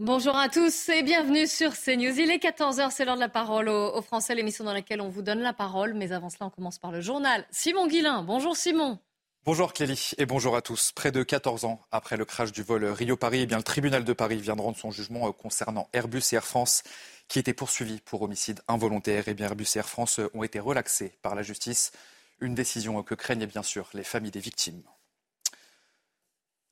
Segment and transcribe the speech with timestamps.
[0.00, 2.20] Bonjour à tous et bienvenue sur CNews.
[2.20, 5.22] Il est 14h, c'est l'heure de la parole aux, Français, l'émission dans laquelle on vous
[5.22, 5.94] donne la parole.
[5.94, 7.44] Mais avant cela, on commence par le journal.
[7.50, 9.00] Simon Guillain, bonjour Simon.
[9.44, 10.92] Bonjour Clélie et bonjour à tous.
[10.92, 14.36] Près de 14 ans après le crash du vol Rio-Paris, eh le tribunal de Paris
[14.36, 16.84] vient de rendre son jugement euh, concernant Airbus et Air France
[17.26, 19.26] qui étaient poursuivis pour homicide involontaire.
[19.26, 21.90] Et bien, Airbus et Air France ont été relaxés par la justice.
[22.40, 24.84] Une décision que craignent bien sûr les familles des victimes.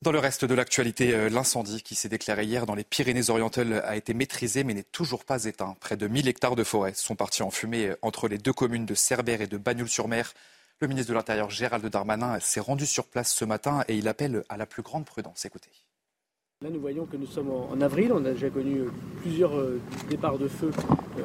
[0.03, 3.97] Dans le reste de l'actualité, euh, l'incendie qui s'est déclaré hier dans les Pyrénées-Orientales a
[3.97, 5.75] été maîtrisé mais n'est toujours pas éteint.
[5.81, 8.85] Près de 1000 hectares de forêt sont partis en fumée euh, entre les deux communes
[8.85, 10.35] de Cerbère et de Bagnoul-sur-Mer.
[10.81, 14.45] Le ministre de l'Intérieur Gérald Darmanin s'est rendu sur place ce matin et il appelle
[14.51, 15.47] à la plus grande prudence.
[15.47, 15.71] Écoutez.
[16.63, 18.13] Là, nous voyons que nous sommes en avril.
[18.13, 18.91] On a déjà connu euh,
[19.23, 19.53] plusieurs
[20.11, 20.73] départs de feu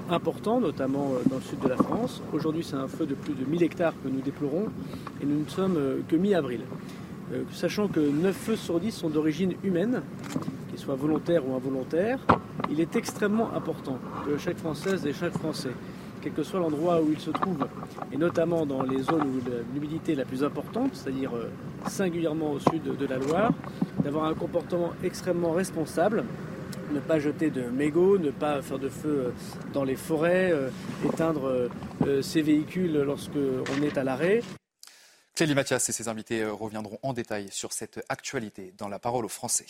[0.09, 2.21] importants, notamment dans le sud de la France.
[2.31, 4.69] Aujourd'hui, c'est un feu de plus de 1000 hectares que nous déplorons
[5.21, 6.61] et nous ne sommes que mi-avril.
[7.33, 10.01] Euh, sachant que 9 feux sur 10 sont d'origine humaine,
[10.69, 12.19] qu'ils soient volontaires ou involontaires,
[12.69, 15.71] il est extrêmement important que chaque Française et chaque Français,
[16.21, 17.67] quel que soit l'endroit où il se trouve,
[18.11, 21.49] et notamment dans les zones où l'humidité est la plus importante, c'est-à-dire euh,
[21.87, 23.53] singulièrement au sud de la Loire,
[24.03, 26.25] d'avoir un comportement extrêmement responsable,
[26.93, 29.29] ne pas jeter de mégots, ne pas faire de feu euh,
[29.73, 30.53] dans les forêts,
[31.05, 31.69] éteindre
[32.21, 34.41] ses véhicules lorsque on est à l'arrêt.
[35.35, 39.25] Clélie Mathias et ses invités euh, reviendront en détail sur cette actualité dans la parole
[39.25, 39.65] aux Français.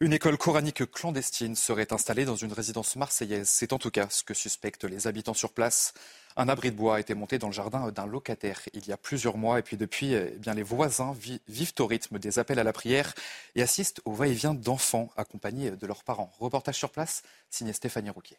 [0.00, 3.48] Une école coranique clandestine serait installée dans une résidence marseillaise.
[3.48, 5.94] C'est en tout cas ce que suspectent les habitants sur place.
[6.36, 8.96] Un abri de bois a été monté dans le jardin d'un locataire il y a
[8.96, 9.60] plusieurs mois.
[9.60, 11.14] Et puis depuis, eh bien, les voisins
[11.46, 13.14] vivent au rythme des appels à la prière
[13.54, 16.32] et assistent au va-et-vient d'enfants accompagnés de leurs parents.
[16.40, 18.38] Reportage sur place, signé Stéphanie Rouquier.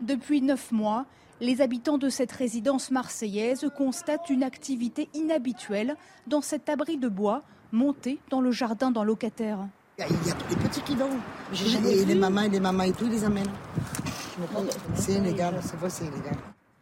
[0.00, 1.06] Depuis neuf mois,
[1.42, 5.96] les habitants de cette résidence marseillaise constatent une activité inhabituelle
[6.28, 7.42] dans cet abri de bois
[7.72, 9.58] monté dans le jardin d'un locataire.
[9.98, 11.20] Il y a tous les petits qui dorment.
[11.84, 13.50] Et les mamans et les mamans et tout, ils les amènent.
[14.94, 16.36] C'est illégal, c'est vrai, c'est illégal.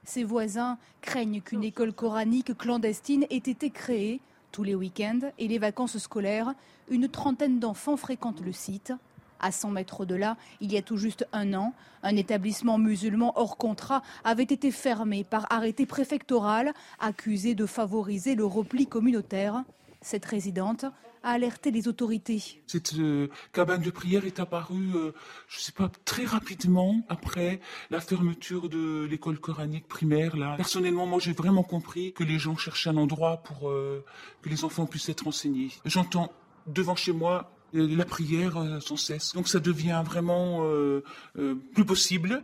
[0.04, 4.20] Ses voisins craignent qu'une école coranique clandestine ait été créée.
[4.52, 6.52] Tous les week-ends et les vacances scolaires,
[6.90, 8.92] une trentaine d'enfants fréquentent le site.
[9.40, 13.32] À 100 mètres de là, il y a tout juste un an, un établissement musulman
[13.36, 19.64] hors contrat avait été fermé par arrêté préfectoral, accusé de favoriser le repli communautaire.
[20.02, 20.84] Cette résidente
[21.22, 22.62] a alerté les autorités.
[22.66, 25.12] Cette euh, cabane de prière est apparue, euh,
[25.48, 30.36] je ne sais pas, très rapidement après la fermeture de l'école coranique primaire.
[30.36, 30.54] Là.
[30.56, 34.04] Personnellement, moi, j'ai vraiment compris que les gens cherchaient un endroit pour euh,
[34.42, 35.70] que les enfants puissent être enseignés.
[35.84, 36.32] J'entends
[36.66, 39.32] devant chez moi la prière euh, sans cesse.
[39.34, 41.02] Donc ça devient vraiment euh,
[41.38, 42.42] euh, plus possible.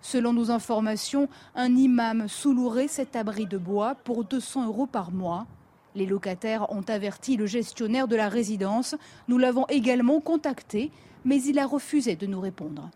[0.00, 5.46] Selon nos informations, un imam sous-louerait cet abri de bois pour 200 euros par mois.
[5.94, 8.96] Les locataires ont averti le gestionnaire de la résidence.
[9.28, 10.90] Nous l'avons également contacté,
[11.24, 12.90] mais il a refusé de nous répondre.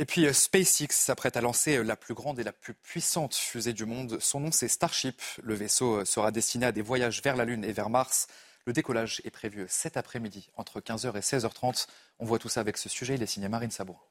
[0.00, 3.84] Et puis SpaceX s'apprête à lancer la plus grande et la plus puissante fusée du
[3.84, 4.18] monde.
[4.20, 5.20] Son nom c'est Starship.
[5.42, 8.28] Le vaisseau sera destiné à des voyages vers la Lune et vers Mars.
[8.68, 11.86] Le décollage est prévu cet après-midi entre 15h et 16h30.
[12.18, 13.14] On voit tout ça avec ce sujet.
[13.14, 14.02] Il est signé Marine Sabourin.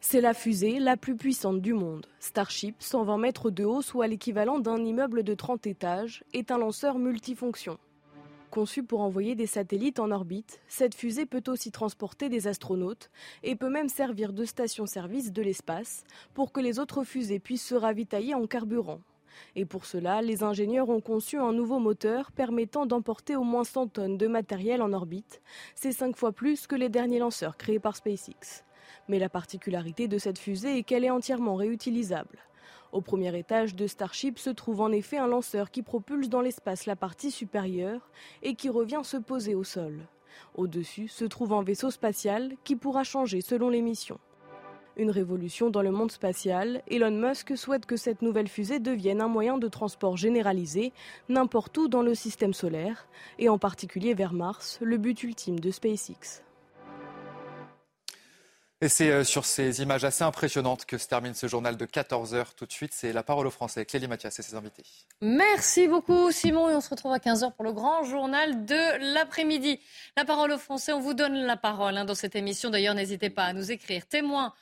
[0.00, 2.06] C'est la fusée la plus puissante du monde.
[2.20, 7.00] Starship, 120 mètres de haut, soit l'équivalent d'un immeuble de 30 étages, est un lanceur
[7.00, 7.76] multifonction.
[8.52, 13.10] Conçu pour envoyer des satellites en orbite, cette fusée peut aussi transporter des astronautes
[13.42, 17.74] et peut même servir de station-service de l'espace pour que les autres fusées puissent se
[17.74, 19.00] ravitailler en carburant.
[19.54, 23.88] Et pour cela, les ingénieurs ont conçu un nouveau moteur permettant d'emporter au moins 100
[23.88, 25.42] tonnes de matériel en orbite.
[25.74, 28.64] C'est cinq fois plus que les derniers lanceurs créés par SpaceX.
[29.08, 32.38] Mais la particularité de cette fusée est qu'elle est entièrement réutilisable.
[32.92, 36.86] Au premier étage de Starship se trouve en effet un lanceur qui propulse dans l'espace
[36.86, 38.08] la partie supérieure
[38.42, 40.06] et qui revient se poser au sol.
[40.54, 44.20] Au-dessus se trouve un vaisseau spatial qui pourra changer selon les missions.
[44.98, 49.28] Une révolution dans le monde spatial, Elon Musk souhaite que cette nouvelle fusée devienne un
[49.28, 50.94] moyen de transport généralisé
[51.28, 53.06] n'importe où dans le système solaire,
[53.38, 56.42] et en particulier vers Mars, le but ultime de SpaceX.
[58.82, 62.54] Et c'est euh, sur ces images assez impressionnantes que se termine ce journal de 14h.
[62.56, 63.86] Tout de suite, c'est la parole aux Français.
[63.86, 64.82] Clélie Mathias et ses invités.
[65.22, 69.80] Merci beaucoup Simon et on se retrouve à 15h pour le grand journal de l'après-midi.
[70.16, 72.68] La parole aux Français, on vous donne la parole hein, dans cette émission.
[72.68, 74.52] D'ailleurs, n'hésitez pas à nous écrire témoin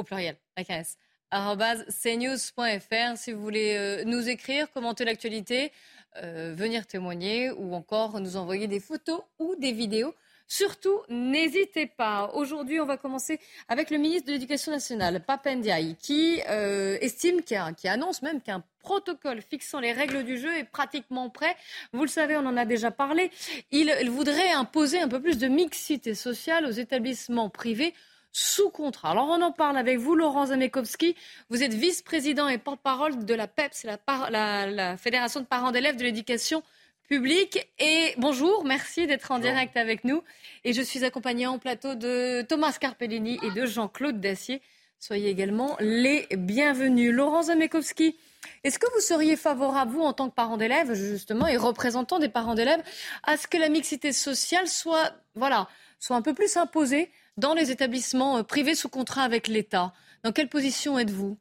[0.00, 0.96] au pluriel, AKS,
[1.30, 5.72] cnews.fr si vous voulez euh, nous écrire, commenter l'actualité,
[6.16, 10.14] euh, venir témoigner ou encore nous envoyer des photos ou des vidéos
[10.52, 12.32] Surtout, n'hésitez pas.
[12.34, 13.38] Aujourd'hui, on va commencer
[13.68, 17.54] avec le ministre de l'Éducation nationale, Papendiaï, qui euh, estime, qui,
[17.86, 21.54] annonce même qu'un protocole fixant les règles du jeu est pratiquement prêt.
[21.92, 23.30] Vous le savez, on en a déjà parlé.
[23.70, 27.94] Il, voudrait imposer un peu plus de mixité sociale aux établissements privés
[28.32, 29.10] sous contrat.
[29.10, 31.16] Alors on en parle avec vous, Laurent Zamekowski.
[31.48, 36.04] Vous êtes vice-président et porte-parole de la PEPS, la, la Fédération de parents d'élèves de
[36.04, 36.62] l'éducation
[37.08, 37.68] public.
[37.80, 40.22] Et bonjour, merci d'être en direct avec nous.
[40.62, 44.62] Et je suis accompagnée en plateau de Thomas Carpellini et de Jean-Claude Dacier.
[45.00, 47.12] Soyez également les bienvenus.
[47.12, 48.16] Laurent Zamekowski,
[48.62, 52.28] est-ce que vous seriez favorable, vous, en tant que parent d'élèves, justement, et représentant des
[52.28, 52.82] parents d'élèves,
[53.24, 55.68] à ce que la mixité sociale soit, voilà,
[55.98, 57.10] soit un peu plus imposée
[57.40, 59.92] dans les établissements euh, privés sous contrat avec l'État
[60.22, 61.36] Dans quelle position êtes-vous?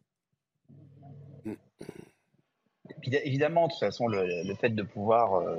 [3.03, 5.57] Évidemment, de toute façon, le, fait de pouvoir euh,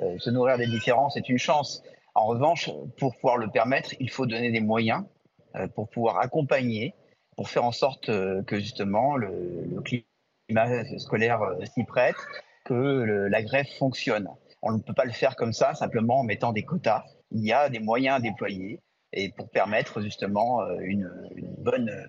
[0.00, 1.82] euh, se nourrir des différences est une chance.
[2.14, 5.04] En revanche, pour pouvoir le permettre, il faut donner des moyens
[5.74, 6.94] pour pouvoir accompagner,
[7.36, 11.40] pour faire en sorte que justement le, climat scolaire
[11.74, 12.16] s'y prête,
[12.64, 12.74] que
[13.30, 14.28] la greffe fonctionne.
[14.62, 17.04] On ne peut pas le faire comme ça, simplement en mettant des quotas.
[17.30, 18.80] Il y a des moyens à déployer
[19.12, 21.10] et pour permettre justement une
[21.58, 22.08] bonne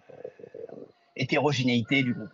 [1.16, 2.30] hétérogénéité du groupe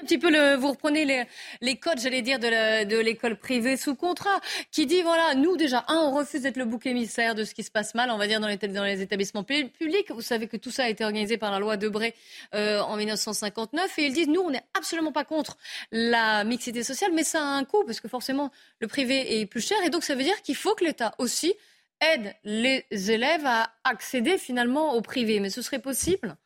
[0.00, 1.26] un petit peu vous reprenez
[1.60, 4.40] les, codes, j'allais dire, de l'école privée sous contrat,
[4.70, 7.62] qui dit voilà, nous déjà, un, on refuse d'être le bouc émissaire de ce qui
[7.62, 10.10] se passe mal, on va dire dans les, dans les établissements publics.
[10.10, 12.14] Vous savez que tout ça a été organisé par la loi Debré
[12.54, 15.56] euh, en 1959, et ils disent nous, on n'est absolument pas contre
[15.90, 18.50] la mixité sociale, mais ça a un coût parce que forcément
[18.80, 21.54] le privé est plus cher, et donc ça veut dire qu'il faut que l'État aussi
[22.00, 25.40] aide les élèves à accéder finalement au privé.
[25.40, 26.36] Mais ce serait possible?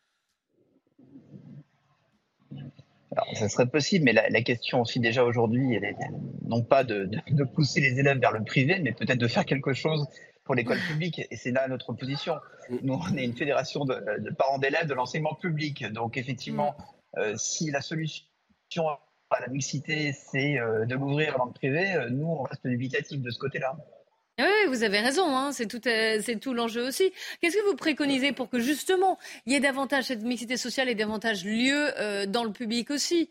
[3.15, 5.97] Alors, ça serait possible, mais la, question aussi déjà aujourd'hui, elle est
[6.47, 7.11] non pas de,
[7.55, 10.07] pousser les élèves vers le privé, mais peut-être de faire quelque chose
[10.45, 11.21] pour l'école publique.
[11.31, 12.37] Et c'est là notre position.
[12.83, 15.85] Nous, on est une fédération de, parents d'élèves de l'enseignement public.
[15.93, 16.75] Donc, effectivement,
[17.17, 17.19] mm.
[17.19, 18.31] euh, si la solution
[19.31, 23.21] à la mixité, c'est euh, de l'ouvrir dans le privé, euh, nous, on reste dubitatif
[23.21, 23.77] de ce côté-là.
[24.39, 27.13] Oui, vous avez raison, hein, c'est tout, euh, c'est tout l'enjeu aussi.
[27.41, 30.95] Qu'est-ce que vous préconisez pour que justement il y ait davantage cette mixité sociale et
[30.95, 33.31] davantage lieu euh, dans le public aussi?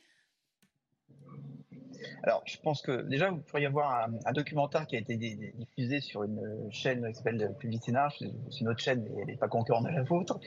[2.24, 6.24] Alors, je pense que déjà, vous pourriez avoir un, documentaire qui a été diffusé sur
[6.24, 8.14] une chaîne qui s'appelle Public Scénar.
[8.20, 10.40] C'est une autre chaîne, mais elle n'est pas concurrente de la vôtre.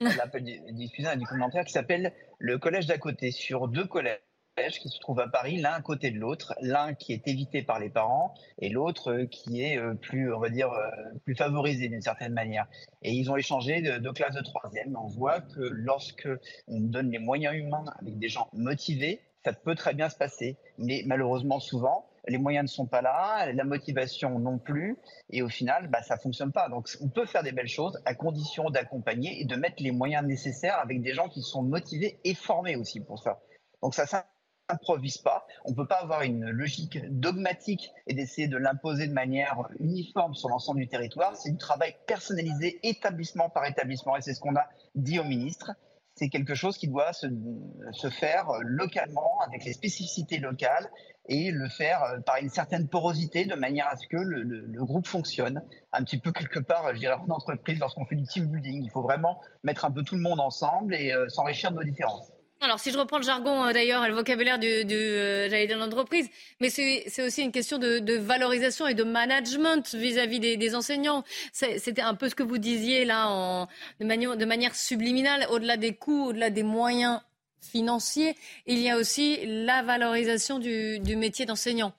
[0.00, 0.28] Elle a
[0.72, 4.20] diffusé un documentaire qui s'appelle Le collège d'à côté, sur deux collèges
[4.54, 7.78] qui se trouvent à Paris, l'un à côté de l'autre, l'un qui est évité par
[7.78, 10.90] les parents et l'autre euh, qui est euh, plus, on va dire, euh,
[11.24, 12.66] plus favorisé d'une certaine manière.
[13.02, 14.96] Et ils ont échangé de, de classe de troisième.
[14.96, 16.28] On voit que lorsque
[16.68, 20.58] on donne les moyens humains avec des gens motivés, ça peut très bien se passer.
[20.78, 24.96] Mais malheureusement, souvent, les moyens ne sont pas là, la motivation non plus,
[25.30, 26.68] et au final, bah, ça fonctionne pas.
[26.68, 30.24] Donc, on peut faire des belles choses à condition d'accompagner et de mettre les moyens
[30.24, 33.40] nécessaires avec des gens qui sont motivés et formés aussi pour ça.
[33.82, 34.06] Donc, ça,
[34.72, 35.46] ça improvise pas.
[35.64, 40.34] On ne peut pas avoir une logique dogmatique et d'essayer de l'imposer de manière uniforme
[40.34, 41.36] sur l'ensemble du territoire.
[41.36, 45.72] C'est du travail personnalisé établissement par établissement et c'est ce qu'on a dit au ministre.
[46.14, 47.26] C'est quelque chose qui doit se,
[48.10, 50.90] faire localement avec les spécificités locales
[51.26, 55.06] et le faire par une certaine porosité de manière à ce que le, le groupe
[55.06, 55.62] fonctionne.
[55.92, 58.90] Un petit peu quelque part, je dirais, en entreprise, lorsqu'on fait du team building, il
[58.90, 62.31] faut vraiment mettre un peu tout le monde ensemble et euh, s'enrichir de nos différences.
[62.62, 65.78] Alors, si je reprends le jargon euh, d'ailleurs et le vocabulaire du, euh, j'allais dire
[65.78, 71.24] l'entreprise, mais c'est aussi une question de, valorisation et de management vis-à-vis des, enseignants.
[71.52, 73.66] C'était un peu ce que vous disiez là,
[73.98, 77.20] de, manière, subliminale, au-delà des coûts, au-delà des moyens
[77.60, 81.92] financiers, il y a aussi la valorisation du, du métier d'enseignant.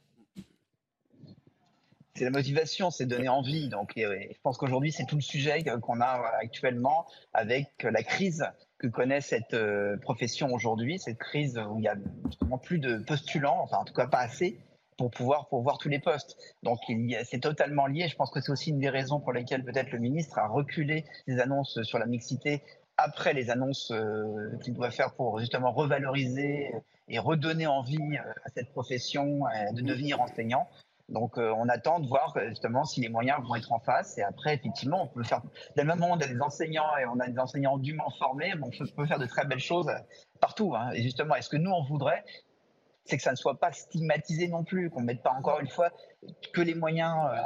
[2.15, 3.67] C'est la motivation, c'est donner envie.
[3.67, 8.45] Donc, je pense qu'aujourd'hui, c'est tout le sujet qu'on a actuellement avec la crise
[8.83, 12.97] que connaît cette euh, profession aujourd'hui, cette crise où il y a justement plus de
[12.97, 14.59] postulants, enfin en tout cas pas assez,
[14.97, 16.37] pour pouvoir voir tous les postes.
[16.63, 16.79] Donc
[17.23, 18.09] c'est totalement lié.
[18.09, 21.05] Je pense que c'est aussi une des raisons pour lesquelles peut-être le ministre a reculé
[21.25, 22.61] ses annonces sur la mixité
[22.97, 26.73] après les annonces euh, qu'il doit faire pour justement revaloriser
[27.07, 30.67] et redonner envie euh, à cette profession de devenir enseignant.
[31.13, 34.17] Donc on attend de voir justement si les moyens vont être en face.
[34.17, 35.41] Et après, effectivement, on peut faire.
[35.75, 38.53] Dès le moment où on a des enseignants et on a des enseignants dûment formés,
[38.61, 39.91] on peut faire de très belles choses
[40.39, 40.75] partout.
[40.75, 40.89] Hein.
[40.93, 42.23] Et justement, est-ce que nous, on voudrait
[43.05, 45.67] c'est que ça ne soit pas stigmatisé non plus, qu'on ne mette pas encore une
[45.67, 45.89] fois
[46.53, 47.37] que les moyens euh,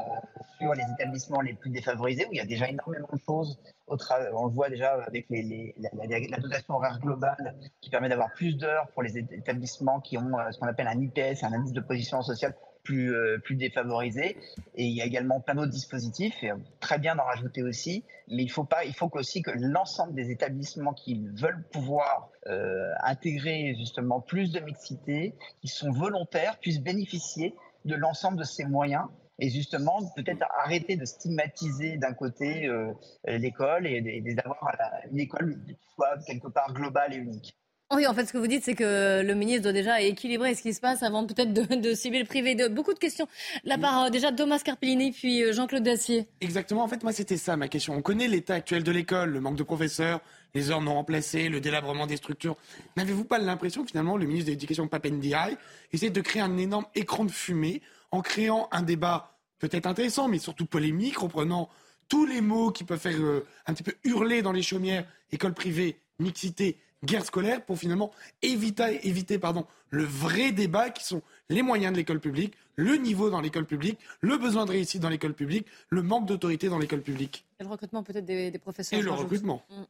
[0.59, 3.59] sur les établissements les plus défavorisés, où il y a déjà énormément de choses.
[3.88, 9.01] On le voit déjà avec la, dotation horaire globale qui permet d'avoir plus d'heures pour
[9.01, 12.55] les établissements qui ont euh, ce qu'on appelle un IPS, un indice de position sociale
[12.88, 14.38] plus, euh, défavorisés.
[14.75, 18.03] Et il y a également plein d'autres dispositifs, et très bien d'en rajouter aussi.
[18.29, 22.91] Mais il faut pas, il faut aussi que l'ensemble des établissements qui veulent pouvoir euh,
[23.03, 29.06] intégrer justement plus de mixité, qui sont volontaires, puissent bénéficier de l'ensemble de ces moyens
[29.39, 32.91] et justement peut-être arrêter de stigmatiser d'un côté euh,
[33.25, 34.75] l'école et, d'avoir
[35.12, 37.56] une école qui soit quelque part globale et unique.
[37.89, 40.62] Oui, en fait, ce que vous dites, c'est que le ministre doit déjà équilibrer ce
[40.62, 42.53] qui se passe avant peut-être de, cibler le privé.
[42.53, 43.27] De, beaucoup de questions.
[43.63, 46.27] La part euh, déjà Thomas Carpellini, puis euh, Jean-Claude Dacier.
[46.41, 46.84] Exactement.
[46.84, 47.94] En fait, moi, c'était ça ma question.
[47.94, 50.20] On connaît l'état actuel de l'école, le manque de professeurs,
[50.53, 52.58] les heures non remplacées, le délabrement des structures.
[52.98, 55.56] N'avez-vous pas l'impression que finalement, le ministre de l'Éducation, Papendiaï,
[55.94, 60.39] essaie de créer un énorme écran de fumée en créant un débat peut-être intéressant, mais
[60.39, 61.70] surtout polémique, reprenant
[62.10, 65.53] tous les mots qui peuvent faire euh, un petit peu hurler dans les chaumières, école
[65.53, 68.11] privée, mixité, guerre scolaire pour finalement
[68.41, 73.29] éviter, éviter pardon, le vrai débat qui sont les moyens de l'école publique, le niveau
[73.29, 77.01] dans l'école publique, le besoin de réussite dans l'école publique, le manque d'autorité dans l'école
[77.01, 77.45] publique.
[77.59, 78.99] Et le recrutement peut-être des, professeurs.
[78.99, 79.63] Et le recrutement.
[79.69, 79.83] Mm.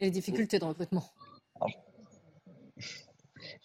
[0.00, 1.04] Et les difficultés de recrutement.
[2.78, 2.88] je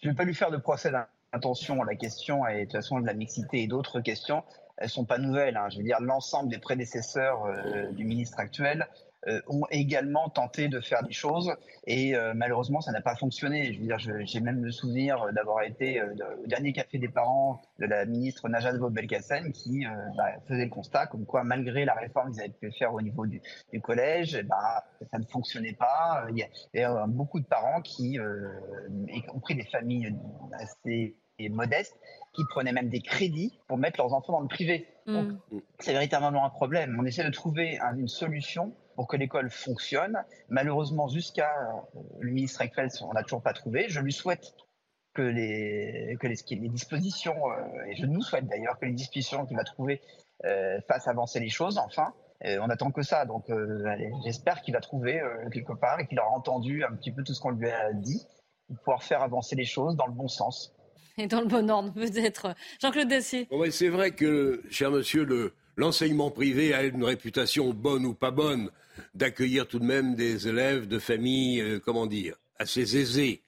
[0.04, 1.82] ne vais pas lui faire de procès d'intention.
[1.82, 4.44] La question et de toute façon de la mixité et d'autres questions,
[4.76, 5.56] elles sont pas nouvelles.
[5.56, 5.68] Hein.
[5.70, 9.07] Je veux dire, l'ensemble des prédécesseurs euh, du ministre actuel euh,
[9.48, 11.52] ont également tenté de faire des choses
[11.86, 13.72] et euh, malheureusement ça n'a pas fonctionné.
[13.72, 17.60] Je veux dire, j'ai même le souvenir d'avoir été euh, au dernier café des parents
[17.78, 19.84] de la ministre Najat Vaud-Belkacem qui
[20.16, 23.26] bah, faisait le constat comme quoi malgré la réforme qu'ils avaient pu faire au niveau
[23.26, 26.26] du, du collège, bah, ça ne fonctionnait pas.
[26.30, 28.18] Il y a, beaucoup de parents qui,
[29.08, 30.14] y compris des familles
[30.52, 31.16] assez
[31.48, 31.96] modestes,
[32.32, 34.86] qui prenaient même des crédits pour mettre leurs enfants dans le privé.
[35.06, 35.38] Mm.
[35.78, 36.96] c'est véritablement un problème.
[37.00, 40.18] On essaie de trouver une solution pour que l'école fonctionne.
[40.48, 43.84] Malheureusement, jusqu'à euh, le ministre actuel, on n'a toujours pas trouvé.
[43.88, 44.56] Je lui souhaite
[45.14, 49.46] que les, que les, les dispositions, euh, et je nous souhaite d'ailleurs que les dispositions
[49.46, 50.02] qu'il va trouver
[50.46, 52.12] euh, fassent avancer les choses, enfin.
[52.42, 53.44] on attend que ça, donc
[54.24, 57.40] j'espère qu'il va trouver quelque part et qu'il aura entendu un petit peu tout ce
[57.40, 58.26] qu'on lui a dit
[58.66, 60.74] pour pouvoir faire avancer les choses dans le bon sens.
[61.18, 62.54] Et dans le bon ordre, peut-être.
[62.80, 63.46] Jean-Claude Dessier.
[63.48, 68.32] Bon, c'est vrai que, cher monsieur, le, l'enseignement privé a une réputation bonne ou pas
[68.32, 68.70] bonne
[69.14, 73.42] d'accueillir tout de même des élèves de familles, euh, comment dire, assez aisées,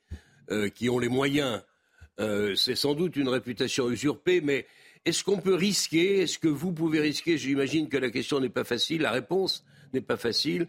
[0.52, 1.60] euh, qui ont les moyens.
[2.20, 4.66] Euh, c'est sans doute une réputation usurpée, mais
[5.04, 8.64] est-ce qu'on peut risquer, est-ce que vous pouvez risquer, j'imagine que la question n'est pas
[8.64, 10.68] facile, la réponse n'est pas facile,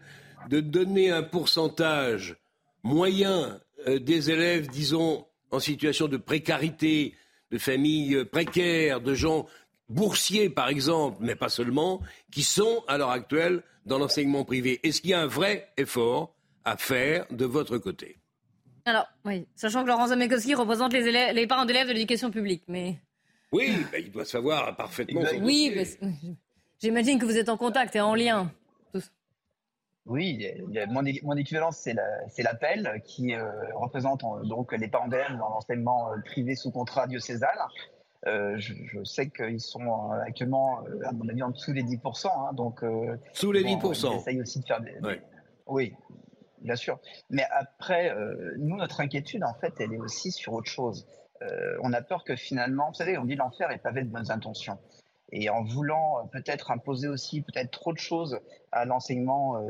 [0.50, 2.36] de donner un pourcentage
[2.82, 7.14] moyen des élèves, disons, en situation de précarité,
[7.52, 9.46] de familles précaires, de gens
[9.88, 14.80] boursiers, par exemple, mais pas seulement, qui sont à l'heure actuelle dans l'enseignement privé.
[14.82, 16.34] Est-ce qu'il y a un vrai effort
[16.64, 18.18] à faire de votre côté?
[18.84, 22.64] Alors, oui, sachant que Laurent Zamekowski représente les, élèves, les parents d'élèves de l'éducation publique,
[22.68, 22.98] mais...
[23.52, 25.22] Oui, ben, il doit savoir parfaitement.
[25.40, 25.74] Oui,
[26.80, 28.50] j'imagine que vous êtes en contact et en lien.
[30.04, 30.44] Oui,
[30.88, 33.44] mon, mon équivalence, c'est l'appel qui euh,
[33.76, 37.68] représente donc les parents d'élèves dans l'enseignement euh, privé sous contrat diocésaire.
[38.28, 41.82] Euh, je, je, sais qu'ils sont euh, actuellement, euh, à mon avis, en dessous des
[41.82, 42.28] 10%.
[42.28, 42.84] Hein, donc,
[43.32, 44.12] Sous les 10%.
[44.12, 44.94] Ils essayent aussi de faire des.
[45.66, 45.94] Oui,
[46.60, 46.98] bien sûr.
[47.30, 48.14] Mais après,
[48.58, 51.06] nous, notre inquiétude, en fait, elle est aussi sur autre chose.
[51.82, 54.78] on a peur que finalement, vous savez, on dit l'enfer est pavé de bonnes intentions.
[55.34, 58.38] Et en voulant peut-être imposer aussi peut-être trop de choses
[58.70, 59.64] à l'enseignement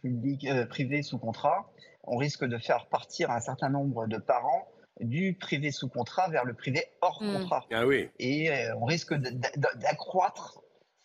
[0.00, 1.70] public, privé sous contrat,
[2.04, 4.68] on risque de faire partir un certain nombre de parents
[5.00, 7.32] du privé sous contrat vers le privé hors hmm.
[7.32, 7.66] contrat.
[7.72, 8.08] Ah oui.
[8.18, 10.62] Et euh, on risque d'accroître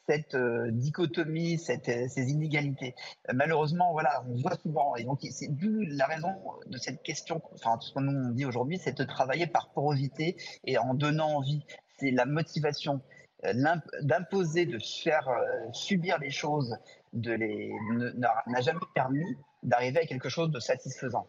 [0.08, 2.96] cette euh, dichotomie, cette, euh, ces inégalités.
[3.34, 6.34] malheureusement, voilà, on voit souvent, et donc c'est d'où la raison
[6.66, 10.78] de cette question, enfin ce qu'on nous dit aujourd'hui, c'est de travailler par porosité et
[10.78, 11.66] en donnant envie.
[12.00, 13.02] C'est la motivation
[14.02, 15.28] d'imposer, de faire
[15.72, 16.78] subir les choses,
[17.14, 17.72] de les
[18.18, 19.26] n'a jamais permis
[19.64, 21.28] d'arriver à quelque chose de satisfaisant.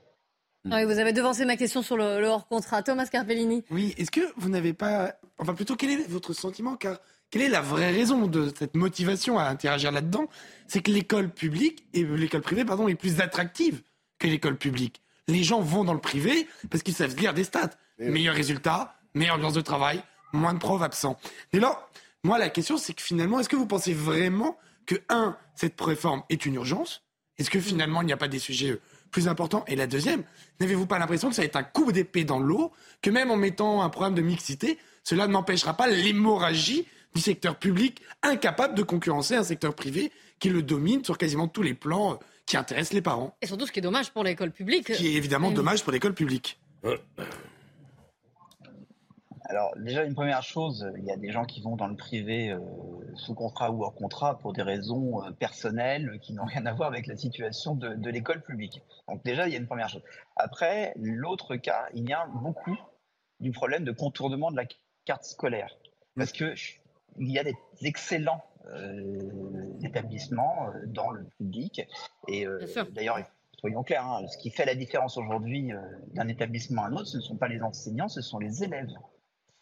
[0.65, 0.73] Mm.
[0.73, 2.83] Oui, vous avez devancé ma question sur le, hors-contrat.
[2.83, 3.65] Thomas Carpellini.
[3.71, 5.15] Oui, est-ce que vous n'avez pas.
[5.39, 6.77] Enfin, plutôt, quel est votre sentiment?
[6.77, 6.99] Car
[7.31, 10.29] quelle est la vraie raison de cette motivation à interagir là-dedans?
[10.69, 13.83] C'est que l'école publique, et l'école privée, pardon, est plus attractive
[14.19, 15.01] que l'école publique.
[15.29, 17.71] Les gens vont dans le privé parce qu'ils savent lire des stats.
[17.99, 20.03] Meilleurs résultats, meilleure ambiance de travail,
[20.33, 21.19] moins de profs absents.
[21.53, 21.89] Dès lors,
[22.25, 26.23] Moi, la question, c'est que finalement, est-ce que vous pensez vraiment que, un, cette réforme
[26.29, 27.03] est une urgence?
[27.39, 28.79] Est-ce que finalement, il n'y a pas des sujets
[29.13, 30.25] plus importants Et la deuxième,
[30.59, 33.37] n'avez-vous pas l'impression que ça va être un coup d'épée dans l'eau, que même en
[33.37, 39.37] mettant un programme de mixité, cela n'empêchera pas l'hémorragie du secteur public incapable de concurrencer
[39.37, 42.17] un secteur privé qui le domine sur quasiment tous les plans euh,
[42.47, 43.37] qui intéressent les parents.
[43.43, 44.89] Et surtout, ce qui est dommage pour l'école publique.
[44.89, 46.59] Ce qui est évidemment dommage pour l'école publique.
[49.53, 52.51] Alors déjà une première chose, il y a des gens qui vont dans le privé
[52.51, 52.59] euh,
[53.17, 56.89] sous contrat ou hors contrat pour des raisons euh, personnelles qui n'ont rien à voir
[56.89, 58.83] avec la situation de, de l'école publique.
[59.09, 60.03] Donc déjà il y a une première chose.
[60.37, 62.79] Après l'autre cas, il y a beaucoup
[63.41, 64.65] du problème de contournement de la
[65.05, 65.77] carte scolaire
[66.17, 66.55] parce que
[67.19, 71.87] il y a des excellents euh, établissements euh, dans le public.
[72.29, 73.19] Et euh, d'ailleurs,
[73.59, 75.73] soyons clairs, hein, ce qui fait la différence aujourd'hui
[76.15, 78.93] d'un établissement à un autre, ce ne sont pas les enseignants, ce sont les élèves.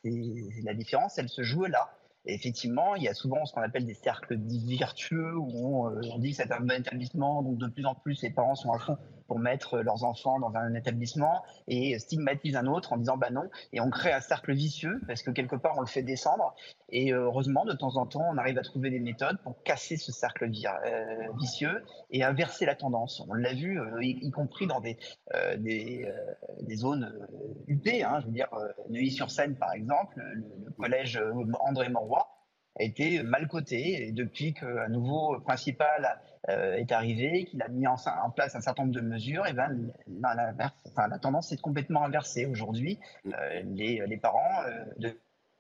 [0.05, 1.91] Et la différence, elle se joue là.
[2.27, 6.31] Effectivement, il y a souvent ce qu'on appelle des cercles virtueux où on, on dit
[6.31, 8.99] que c'est un bon établissement, donc de plus en plus les parents sont à fond
[9.31, 13.49] pour mettre leurs enfants dans un établissement et stigmatise un autre en disant bah non.
[13.73, 16.57] Et on crée un cercle vicieux parce que quelque part on le fait descendre.
[16.89, 19.97] Et euh, heureusement, de temps en temps, on arrive à trouver des méthodes pour casser
[19.97, 23.23] ce cercle euh, vicieux et inverser la tendance.
[23.29, 24.99] On l'a vu, euh, y, compris dans des,
[25.59, 26.13] des,
[26.63, 27.15] des, zones
[27.69, 27.87] UP.
[27.87, 28.49] Hein, je veux dire,
[28.89, 31.23] Neuilly-sur-Seine par exemple, le, le collège
[31.61, 32.27] André Mauroy
[32.79, 34.09] a été mal coté.
[34.09, 37.97] Et depuis qu'un nouveau principal euh, est arrivé, qu'il a mis en,
[38.35, 40.55] place un certain nombre de mesures, et ben, la,
[40.97, 42.47] la tendance est complètement inversée.
[42.47, 43.33] Aujourd'hui, mm.
[43.33, 45.15] euh, les, les, parents euh, de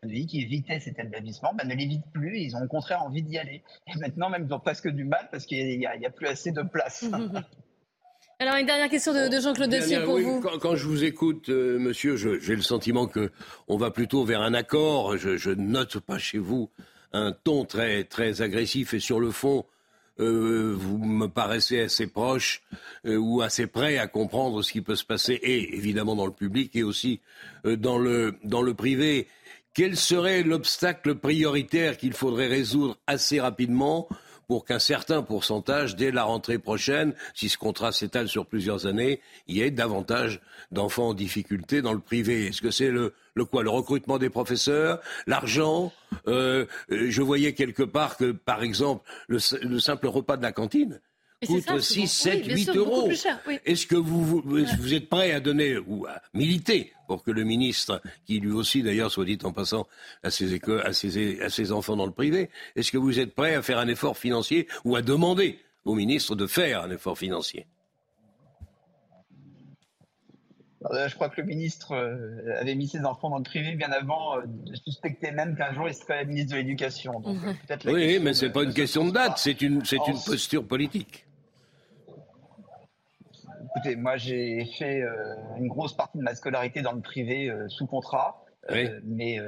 [0.04, 3.36] vie qui évitaient cet établissement ben, ne l'évitent plus, ils ont au contraire envie d'y
[3.36, 3.62] aller.
[3.88, 6.50] Et maintenant, même, ils ont presque du mal parce qu'il n'y a, a, plus assez
[6.50, 7.04] de place.
[8.38, 10.40] Alors, une dernière question de, Jean-Claude Dessier pour vous.
[10.40, 13.30] Quand, je vous écoute, monsieur, j'ai le sentiment que
[13.68, 15.18] on va plutôt vers un accord.
[15.18, 16.70] Je, ne note pas chez vous
[17.12, 18.06] un ton très,
[18.40, 19.64] agressif et sur le fond,
[20.20, 22.62] euh, vous me paraissez assez proche
[23.06, 26.32] euh, ou assez près à comprendre ce qui peut se passer, et évidemment dans le
[26.32, 27.20] public et aussi
[27.64, 29.28] euh, dans, le, dans le privé.
[29.72, 34.08] Quel serait l'obstacle prioritaire qu'il faudrait résoudre assez rapidement
[34.50, 39.20] pour qu'un certain pourcentage, dès la rentrée prochaine, si ce contrat s'étale sur plusieurs années,
[39.46, 40.40] il y ait davantage
[40.72, 42.46] d'enfants en difficulté dans le privé.
[42.46, 43.14] Est-ce que c'est le,
[43.48, 45.92] quoi Le recrutement des professeurs L'argent
[46.26, 51.00] euh, Je voyais quelque part que, par exemple, le, simple repas de la cantine
[51.46, 53.10] coûte 6, 7, 8 euros.
[53.64, 58.02] Est-ce que vous, vous, êtes prêt à donner ou à militer pour que le ministre,
[58.26, 59.86] qui lui aussi d'ailleurs, soit dit en passant,
[60.22, 63.34] à ses, écoles, à ses, à ses enfants dans le privé, est-ce que vous êtes
[63.34, 67.18] prêt à faire un effort financier ou à demander au ministre de faire un effort
[67.18, 67.66] financier?
[70.82, 74.38] Je crois que le ministre euh, avait mis ses enfants dans le privé bien avant
[74.38, 77.22] euh, de suspecter même qu'un jour il serait ministre de l'Éducation.
[77.84, 81.26] oui, mais ce n'est pas une question de date, c'est une, c'est une posture politique.
[83.76, 87.86] Écoutez, moi j'ai fait euh, une grosse partie de ma scolarité dans le privé sous
[87.86, 88.44] contrat,
[89.04, 89.38] mais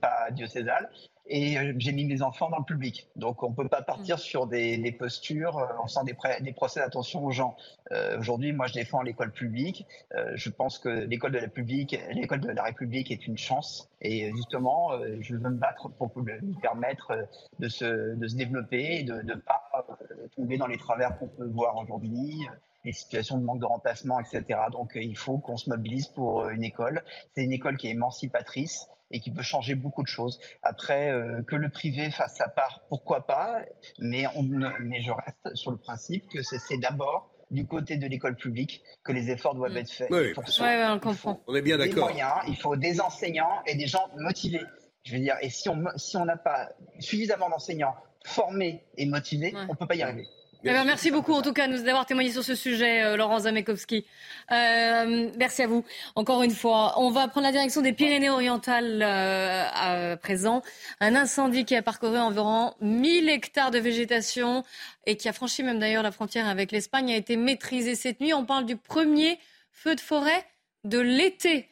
[0.00, 0.90] pas diocésaal
[1.28, 3.08] et euh, j'ai mis mes enfants dans le public.
[3.16, 6.80] Donc on ne peut pas partir sur des, postures euh, en faisant des, des procès
[6.80, 7.56] d'attention aux gens.
[7.92, 9.86] Euh, aujourd'hui, moi je défends l'école publique.
[10.34, 13.90] je pense que l'école de la publique, l'école de la République est une chance.
[14.00, 17.12] Et justement, je veux me battre pour lui permettre
[17.58, 19.86] de se, de se développer et de ne pas
[20.36, 22.46] tomber dans les travers qu'on peut voir aujourd'hui
[22.88, 24.60] les situations de manque de remplacement, etc.
[24.72, 27.04] Donc il faut qu'on se mobilise pour une école.
[27.34, 30.40] C'est une école qui est émancipatrice et qui peut changer beaucoup de choses.
[30.62, 33.60] Après, euh, que le privé fasse sa part, pourquoi pas,
[33.98, 38.36] mais, on, mais je reste sur le principe que c'est d'abord du côté de l'école
[38.36, 39.78] publique que les efforts doivent mm.
[39.78, 40.08] être faits.
[40.10, 40.32] Oui,
[40.90, 41.40] on comprend.
[41.46, 42.10] On est bien d'accord.
[42.46, 44.64] Il faut des enseignants et des gens motivés.
[45.04, 49.52] Je veux dire, et si on si on n'a pas suffisamment d'enseignants formés et motivés,
[49.54, 50.26] on ne peut pas y arriver.
[50.64, 54.04] Eh ben, merci beaucoup en tout cas d'avoir témoigné sur ce sujet, euh, Laurent Zamekowski.
[54.50, 55.84] Euh, merci à vous.
[56.16, 60.62] Encore une fois, on va prendre la direction des Pyrénées-Orientales euh, à présent.
[60.98, 64.64] Un incendie qui a parcouru environ 1000 hectares de végétation
[65.06, 68.34] et qui a franchi même d'ailleurs la frontière avec l'Espagne a été maîtrisé cette nuit.
[68.34, 69.38] On parle du premier
[69.70, 70.44] feu de forêt
[70.82, 71.68] de l'été.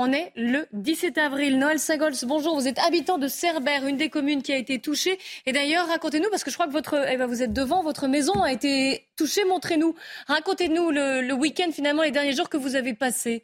[0.00, 1.58] On est le 17 avril.
[1.58, 2.54] Noël Sagols, bonjour.
[2.54, 5.18] Vous êtes habitant de Cerbère, une des communes qui a été touchée.
[5.44, 8.06] Et d'ailleurs, racontez-nous, parce que je crois que votre, eh ben, vous êtes devant, votre
[8.06, 9.44] maison a été touchée.
[9.44, 9.96] Montrez-nous.
[10.28, 13.42] Racontez-nous le, week-end, finalement, les derniers jours que vous avez passés.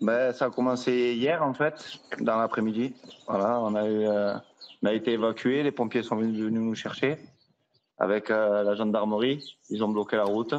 [0.00, 2.94] Ben, ça a commencé hier, en fait, dans l'après-midi.
[3.26, 4.32] Voilà, on a, eu, euh,
[4.82, 5.62] on a été évacués.
[5.62, 7.18] Les pompiers sont venus nous chercher
[7.98, 9.58] avec euh, la gendarmerie.
[9.68, 10.54] Ils ont bloqué la route.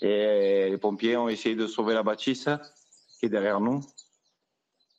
[0.00, 2.48] Et les pompiers ont essayé de sauver la bâtisse
[3.18, 3.80] qui est derrière nous.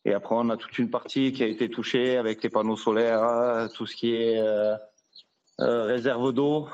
[0.05, 3.69] Et après, on a toute une partie qui a été touchée avec les panneaux solaires,
[3.73, 4.75] tout ce qui est euh,
[5.59, 6.67] euh, réserve d'eau.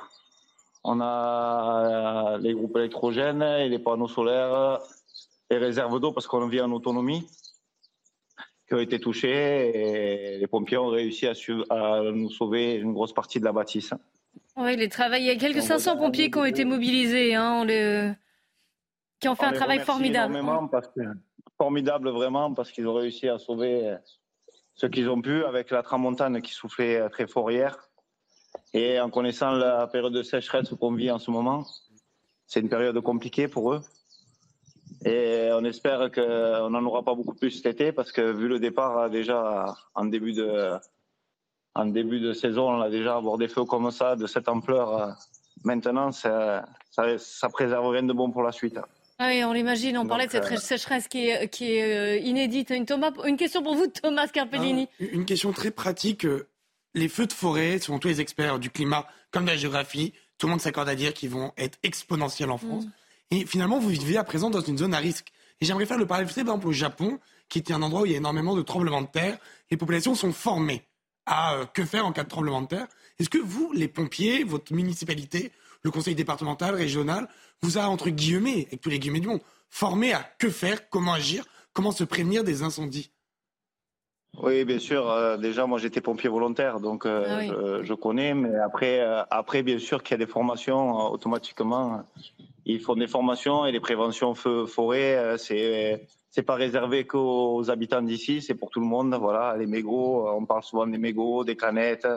[0.84, 4.80] On a les groupes électrogènes et les panneaux solaires
[5.50, 7.28] et réserves d'eau parce qu'on vit en autonomie
[8.68, 11.34] qui ont été touchés et les pompiers ont réussi à,
[11.70, 13.94] à nous sauver une grosse partie de la bâtisse.
[14.58, 15.24] Oui, les travail...
[15.24, 17.66] il y a quelques 500 pompiers qui ont été mobilisés, hein,
[19.20, 20.40] qui ont fait un travail formidable.
[20.72, 21.02] Parce que...
[21.58, 23.96] Formidable vraiment parce qu'ils ont réussi à sauver
[24.74, 27.78] ce qu'ils ont pu avec la tramontane qui soufflait très fort hier.
[28.74, 31.66] Et en connaissant la période de sécheresse qu'on vit en ce moment,
[32.46, 33.82] c'est une période compliquée pour eux.
[35.06, 38.60] Et on espère qu'on n'en aura pas beaucoup plus cet été parce que vu le
[38.60, 40.78] départ déjà en début de,
[41.74, 45.16] en début de saison, on a déjà avoir des feux comme ça, de cette ampleur.
[45.64, 48.80] Maintenant, ça, ça, ça préserve rien de bon pour la suite.
[49.18, 52.18] Ah oui, on l'imagine, on parlait de cette euh, sécheresse qui est, qui est euh,
[52.18, 52.70] inédite.
[52.72, 54.90] Une, Thomas, une question pour vous, Thomas Carpellini.
[55.00, 56.28] Ah, une question très pratique.
[56.94, 60.48] Les feux de forêt, selon tous les experts du climat comme de la géographie, tout
[60.48, 62.86] le monde s'accorde à dire qu'ils vont être exponentiels en France.
[62.86, 62.92] Mm.
[63.32, 65.32] Et finalement, vous vivez à présent dans une zone à risque.
[65.62, 68.12] Et j'aimerais faire le parallèle, par exemple, au Japon, qui est un endroit où il
[68.12, 69.38] y a énormément de tremblements de terre.
[69.72, 70.84] Les populations sont formées
[71.26, 72.88] à euh, que faire en cas de tremblement de terre.
[73.20, 75.52] Est-ce que vous, les pompiers, votre municipalité,
[75.86, 77.30] le conseil départemental, régional,
[77.62, 81.14] vous a, entre guillemets, avec tous les guillemets du monde, formé à que faire, comment
[81.14, 83.12] agir, comment se prévenir des incendies
[84.44, 85.10] oui, bien sûr.
[85.10, 88.34] Euh, déjà, moi, j'étais pompier volontaire, donc euh, ah je, connais.
[88.34, 92.04] Mais après, après bien sûr, qu'il y a des formations automatiquement
[92.66, 97.70] ils font des formations et les préventions feu forêt, euh, c'est c'est pas réservé qu'aux
[97.70, 99.16] habitants d'ici, c'est pour tout le monde.
[99.16, 102.08] Voilà, les mégots, euh, on parle souvent des mégots, des canettes,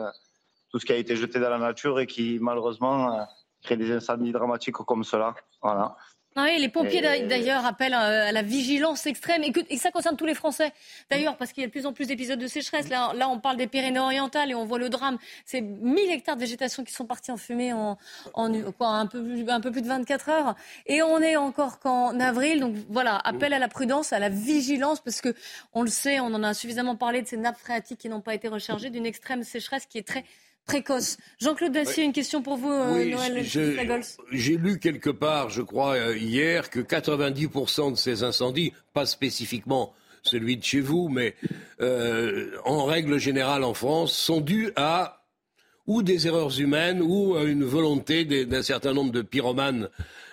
[0.71, 3.25] tout ce qui a été jeté dans la nature et qui malheureusement
[3.59, 5.35] euh, crée des incendies dramatiques comme cela.
[5.61, 5.95] Voilà.
[6.35, 9.89] Ah oui, les pompiers d'ailleurs appellent euh, à la vigilance extrême et, que, et ça
[9.89, 10.71] concerne tous les Français
[11.09, 12.87] d'ailleurs parce qu'il y a de plus en plus d'épisodes de sécheresse.
[12.87, 15.17] Là, là, on parle des Pyrénées-Orientales et on voit le drame.
[15.43, 17.97] C'est 1000 hectares de végétation qui sont partis en fumée en,
[18.35, 20.55] en quoi, un, peu, un peu plus de 24 heures.
[20.85, 22.59] Et on est encore qu'en avril.
[22.59, 25.33] Donc voilà, appel à la prudence, à la vigilance parce que
[25.73, 28.35] on le sait, on en a suffisamment parlé de ces nappes phréatiques qui n'ont pas
[28.35, 30.23] été rechargées, d'une extrême sécheresse qui est très
[30.65, 31.17] précoce.
[31.39, 33.43] Jean-Claude Dacier, une question pour vous, euh, Noël
[34.31, 39.93] J'ai lu quelque part, je crois, euh, hier, que 90% de ces incendies, pas spécifiquement
[40.21, 41.35] celui de chez vous, mais
[41.81, 45.25] euh, en règle générale en France, sont dus à
[45.87, 49.89] ou des erreurs humaines ou à une volonté d'un certain nombre de pyromanes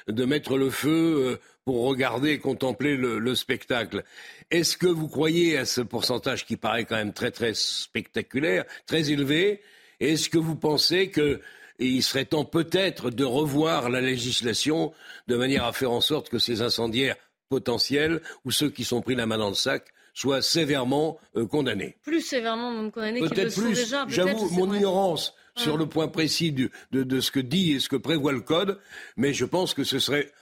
[0.07, 4.05] de mettre le feu pour regarder et contempler le, le spectacle.
[4.51, 9.11] Est-ce que vous croyez à ce pourcentage qui paraît quand même très très spectaculaire, très
[9.11, 9.63] élevé
[10.01, 14.93] est-ce que vous pensez qu'il serait temps peut-être de revoir la législation
[15.29, 17.17] de manière à faire en sorte que ces incendiaires
[17.49, 21.97] potentiels ou ceux qui sont pris la main dans le sac soient sévèrement euh, condamnés?
[22.03, 24.07] Plus sévèrement condamnés qu'ils le sont déjà.
[24.09, 27.97] J'avoue mon ignorance sur le point précis de, de ce que dit et ce que
[27.97, 28.79] prévoit le code,
[29.17, 30.33] mais je pense que ce serait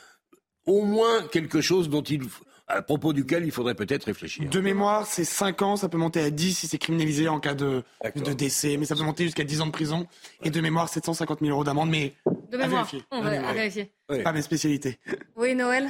[0.67, 2.23] au moins quelque chose dont il
[2.66, 4.48] à propos duquel il faudrait peut-être réfléchir.
[4.48, 7.55] De mémoire, c'est 5 ans, ça peut monter à 10 si c'est criminalisé en cas
[7.55, 7.83] de,
[8.16, 10.07] de, décès, mais ça peut monter jusqu'à 10 ans de prison.
[10.42, 12.14] Et de mémoire, 750 000 euros d'amende, mais
[12.50, 13.90] de mémoire, on va vérifier.
[14.22, 14.98] Pas mes spécialités.
[15.37, 15.88] Oui, Noël?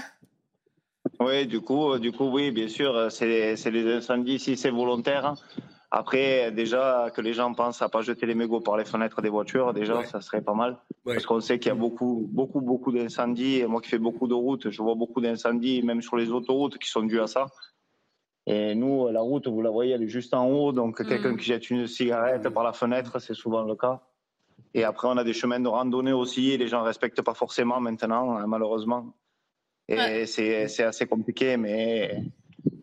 [1.20, 5.34] Oui, du coup, du coup, oui, bien sûr, c'est les incendies, si c'est volontaire,
[5.96, 9.28] après, déjà, que les gens pensent à pas jeter les mégots par les fenêtres des
[9.28, 10.76] voitures, déjà, ça serait pas mal.
[11.04, 13.62] Parce qu'on sait qu'il y a beaucoup, beaucoup, beaucoup d'incendies.
[13.68, 16.90] Moi qui fais beaucoup de routes, je vois beaucoup d'incendies, même sur les autoroutes, qui
[16.90, 17.46] sont dus à ça.
[18.44, 20.72] Et nous, la route, vous la voyez, elle est juste en haut.
[20.72, 21.06] Donc, mm.
[21.06, 24.02] quelqu'un qui jette une cigarette par la fenêtre, c'est souvent le cas.
[24.74, 27.34] Et après, on a des chemins de randonnée aussi, et les gens ne respectent pas
[27.34, 29.14] forcément maintenant, hein, malheureusement.
[29.86, 32.20] Et c'est assez compliqué, mais,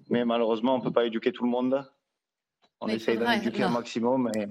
[0.10, 1.86] mais malheureusement, on ne peut pas éduquer tout le monde.
[2.82, 4.32] On essaye d'en éduquer un maximum.
[4.36, 4.48] Mais,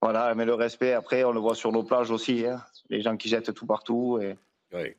[0.00, 2.46] voilà, mais le respect, après, on le voit sur nos plages aussi.
[2.46, 2.62] Hein.
[2.88, 4.18] Les gens qui jettent tout partout.
[4.20, 4.36] Et,
[4.72, 4.94] oui.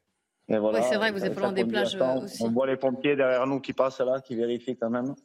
[0.48, 2.44] voilà, c'est vrai que vous êtes pas des plages euh, aussi.
[2.44, 5.16] On voit les pompiers derrière nous qui passent là, qui vérifient quand même.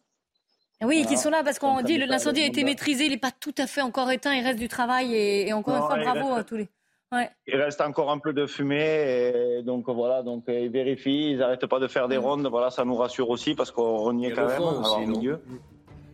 [0.83, 3.31] Oui, qui sont là parce qu'on dit que l'incendie a été maîtrisé, il n'est pas
[3.31, 6.45] tout à fait encore éteint, il reste du travail et, encore une fois, bravo à
[6.45, 6.69] tous les.
[7.47, 11.67] Il reste encore un peu de fumée, et donc voilà, donc ils vérifient, ils n'arrêtent
[11.67, 12.23] pas de faire des mm.
[12.23, 15.41] rondes, voilà, ça nous rassure aussi parce qu'on y est quand même, au milieu.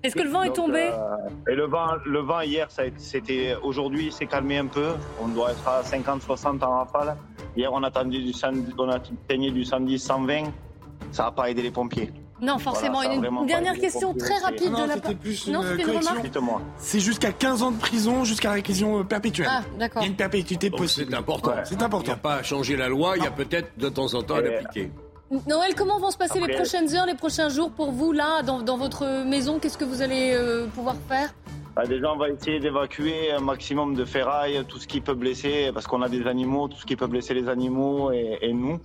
[0.03, 4.11] Est-ce que le vent est tombé euh, Et le vent, le vent hier, c'était aujourd'hui,
[4.11, 4.93] s'est calmé un peu.
[5.21, 7.17] On doit être à 50-60 en rafale.
[7.57, 10.45] Hier, on a attendu du 100, on a du 110, 120.
[11.13, 12.13] Ça n'a pas aidé les pompiers.
[12.41, 13.03] Non, forcément.
[13.03, 15.13] une, dernière question très rapide non, de la part.
[15.49, 16.31] Non, c'était une remarque.
[16.79, 19.49] C'est jusqu'à 15 ans de prison, jusqu'à réquisition euh, perpétuelle.
[19.51, 20.03] Ah, d'accord.
[20.03, 21.09] Il y a une perpétuité possible.
[21.11, 21.53] C'est important.
[21.65, 22.05] C'est important.
[22.05, 24.23] Il n'y a pas à changer la loi, il y a peut-être de temps en
[24.23, 24.91] temps à l'appliquer.
[25.47, 28.63] Noël, comment vont se passer les prochaines heures, les prochains jours pour vous, là, dans,
[28.63, 29.61] dans votre maison?
[29.61, 31.33] Qu'est-ce que vous allez euh, pouvoir faire?
[31.77, 35.71] Bah, Déjà, on va essayer d'évacuer un maximum de ferraille, tout ce qui peut blesser,
[35.73, 38.81] parce qu'on a des animaux, tout ce qui peut blesser les animaux et, et nous.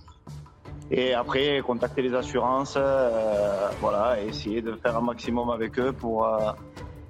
[0.92, 5.90] Et après, contacter les assurances, euh, voilà, et essayer de faire un maximum avec eux
[5.92, 6.52] pour, euh,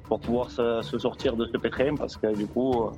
[0.04, 2.90] pour pouvoir se, se, sortir de ce pétrin, parce que du coup,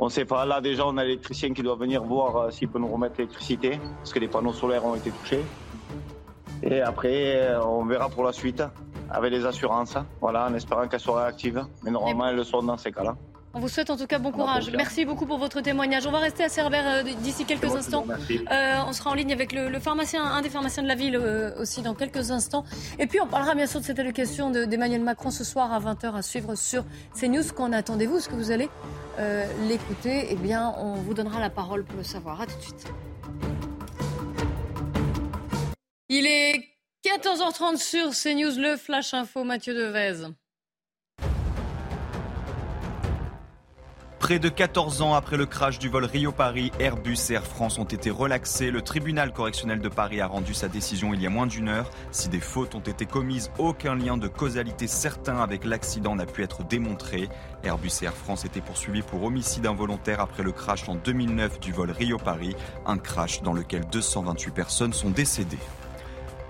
[0.00, 0.46] on ne sait pas.
[0.46, 4.14] Là, déjà, on a l'électricien qui doit venir voir s'il peut nous remettre l'électricité, parce
[4.14, 5.42] que les panneaux solaires ont été touchés.
[6.62, 8.62] Et après, on verra pour la suite
[9.10, 11.64] avec les assurances, voilà, en espérant qu'elles soient réactives.
[11.82, 13.14] Mais normalement, elles le sont dans ces cas-là.
[13.56, 14.68] On vous souhaite en tout cas bon courage.
[14.76, 16.06] Merci beaucoup pour votre témoignage.
[16.08, 18.04] On va rester à Cerbère euh, d'ici quelques instants.
[18.50, 21.14] Euh, on sera en ligne avec le, le, pharmacien, un des pharmaciens de la ville
[21.14, 22.64] euh, aussi dans quelques instants.
[22.98, 26.16] Et puis on parlera bien sûr de cette allocation d'Emmanuel Macron ce soir à 20h
[26.16, 26.84] à suivre sur
[27.18, 27.44] CNews.
[27.54, 28.16] Qu'en attendez-vous?
[28.16, 28.68] Est-ce que vous allez
[29.20, 30.26] euh, l'écouter?
[30.30, 32.40] Eh bien, on vous donnera la parole pour le savoir.
[32.40, 32.88] À tout de suite.
[36.16, 36.68] Il est
[37.04, 40.28] 14h30 sur CNews, le Flash Info, Mathieu Devez.
[44.20, 47.84] Près de 14 ans après le crash du vol Rio-Paris, Airbus et Air France ont
[47.84, 48.70] été relaxés.
[48.70, 51.90] Le tribunal correctionnel de Paris a rendu sa décision il y a moins d'une heure.
[52.12, 56.44] Si des fautes ont été commises, aucun lien de causalité certain avec l'accident n'a pu
[56.44, 57.28] être démontré.
[57.64, 61.72] Airbus et Air France étaient poursuivis pour homicide involontaire après le crash en 2009 du
[61.72, 62.54] vol Rio-Paris,
[62.86, 65.58] un crash dans lequel 228 personnes sont décédées.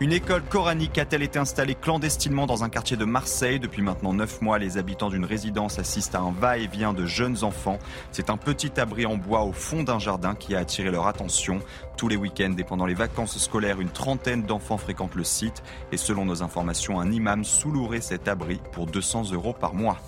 [0.01, 4.43] Une école coranique a-t-elle été installée clandestinement dans un quartier de Marseille Depuis maintenant 9
[4.43, 7.79] mois, les habitants d'une résidence assistent à un va-et-vient de jeunes enfants.
[8.11, 11.61] C'est un petit abri en bois au fond d'un jardin qui a attiré leur attention.
[11.97, 15.63] Tous les week-ends et pendant les vacances scolaires, une trentaine d'enfants fréquentent le site.
[15.93, 19.99] Et selon nos informations, un imam sous-louerait cet abri pour 200 euros par mois.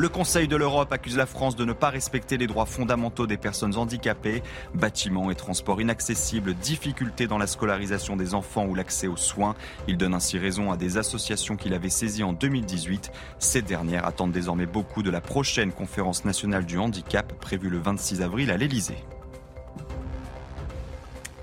[0.00, 3.36] Le Conseil de l'Europe accuse la France de ne pas respecter les droits fondamentaux des
[3.36, 9.16] personnes handicapées, bâtiments et transports inaccessibles, difficultés dans la scolarisation des enfants ou l'accès aux
[9.16, 9.56] soins.
[9.88, 13.10] Il donne ainsi raison à des associations qu'il avait saisies en 2018.
[13.40, 18.22] Ces dernières attendent désormais beaucoup de la prochaine conférence nationale du handicap prévue le 26
[18.22, 19.02] avril à l'Elysée.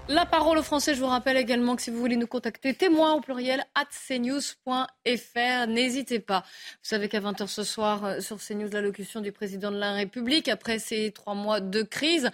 [0.08, 3.14] La parole aux Français, je vous rappelle également que si vous voulez nous contacter, témoin
[3.14, 6.42] au pluriel at cnews.fr, n'hésitez pas.
[6.42, 10.48] Vous savez qu'à 20h ce soir, euh, sur CNews, l'allocution du président de la République
[10.48, 12.30] après ces trois mois de crise.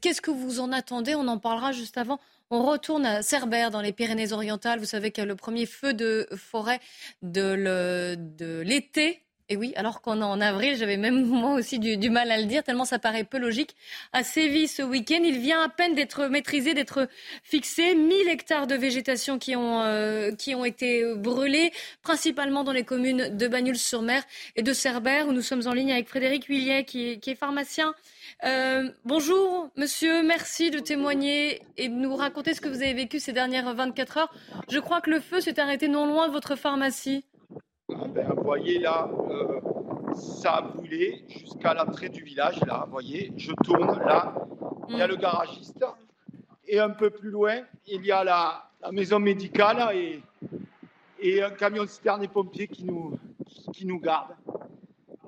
[0.00, 1.14] Qu'est-ce que vous en attendez?
[1.14, 2.18] On en parlera juste avant.
[2.48, 4.78] On retourne à Cerbère, dans les Pyrénées-Orientales.
[4.78, 6.80] Vous savez qu'il y a le premier feu de forêt
[7.20, 12.30] de l'été et oui, alors qu'on est en avril, j'avais même moi aussi du, mal
[12.30, 13.76] à le dire, tellement ça paraît peu logique.
[14.14, 17.06] À Séville ce week-end, il vient à peine d'être maîtrisé, d'être
[17.42, 17.94] fixé.
[17.94, 21.70] 1000 hectares de végétation qui ont, euh, qui ont été brûlés,
[22.02, 24.22] principalement dans les communes de Bagnols-sur-Mer
[24.56, 27.94] et de Cerbère, où nous sommes en ligne avec Frédéric Huillet, qui, qui est pharmacien.
[28.44, 33.20] Euh, bonjour, monsieur, merci de témoigner et de nous raconter ce que vous avez vécu
[33.20, 34.34] ces dernières 24 heures.
[34.70, 37.24] Je crois que le feu s'est arrêté non loin de votre pharmacie.
[38.00, 39.60] Ah ben, vous voyez là, euh,
[40.14, 42.60] ça a brûlé jusqu'à l'entrée du village.
[42.66, 44.34] Là, voyez, je tourne là.
[44.88, 45.84] Il y a le garagiste.
[46.66, 50.22] Et un peu plus loin, il y a la, la maison médicale et,
[51.20, 54.34] et, un camion citerne et pompiers qui nous, qui, qui nous garde.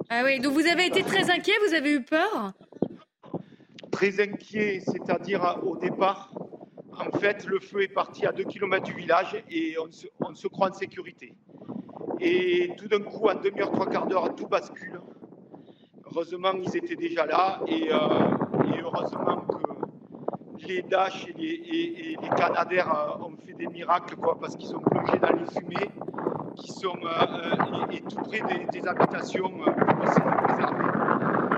[0.08, 2.52] Ah oui, donc vous avez été très inquiet, vous avez eu peur?
[3.90, 6.32] Très inquiet, c'est-à-dire au départ,
[6.92, 10.34] en fait, le feu est parti à 2 km du village et on se, on
[10.34, 11.34] se croit en sécurité.
[12.20, 15.00] Et tout d'un coup, en demi-heure, trois quarts d'heure, tout bascule.
[16.06, 17.96] Heureusement, ils étaient déjà là et, euh,
[18.72, 19.46] et heureusement
[20.58, 24.38] que les Dash et les, et, et les Canadaires euh, ont fait des miracles quoi,
[24.40, 25.90] parce qu'ils sont plongés dans les fumées
[26.56, 29.50] qui sont euh, et, tout près des, des habitations.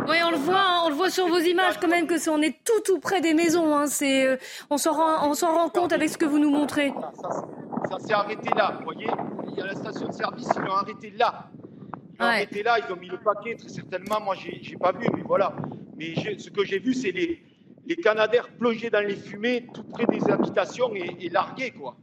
[0.09, 2.29] Oui, on le voit, hein, on le voit sur vos images quand même que est,
[2.29, 3.77] on est tout tout près des maisons.
[3.77, 4.39] Hein, c'est,
[4.71, 6.95] on s'en rend, on s'en rend compte avec ce que vous nous montrez.
[7.21, 7.29] Ça,
[7.91, 9.11] ça s'est arrêté là, vous voyez?
[9.57, 11.49] Il y a la station de service, ils l'ont arrêté là.
[11.55, 12.33] Ils l'ont ouais.
[12.35, 14.21] arrêté là, ils ont mis le paquet très certainement.
[14.21, 15.57] Moi, j'ai, j'ai pas vu, mais voilà.
[15.97, 17.43] Mais ce que j'ai vu, c'est les,
[17.87, 21.97] les Canadaires plongés dans les fumées, tout près des habitations et, et largués, quoi.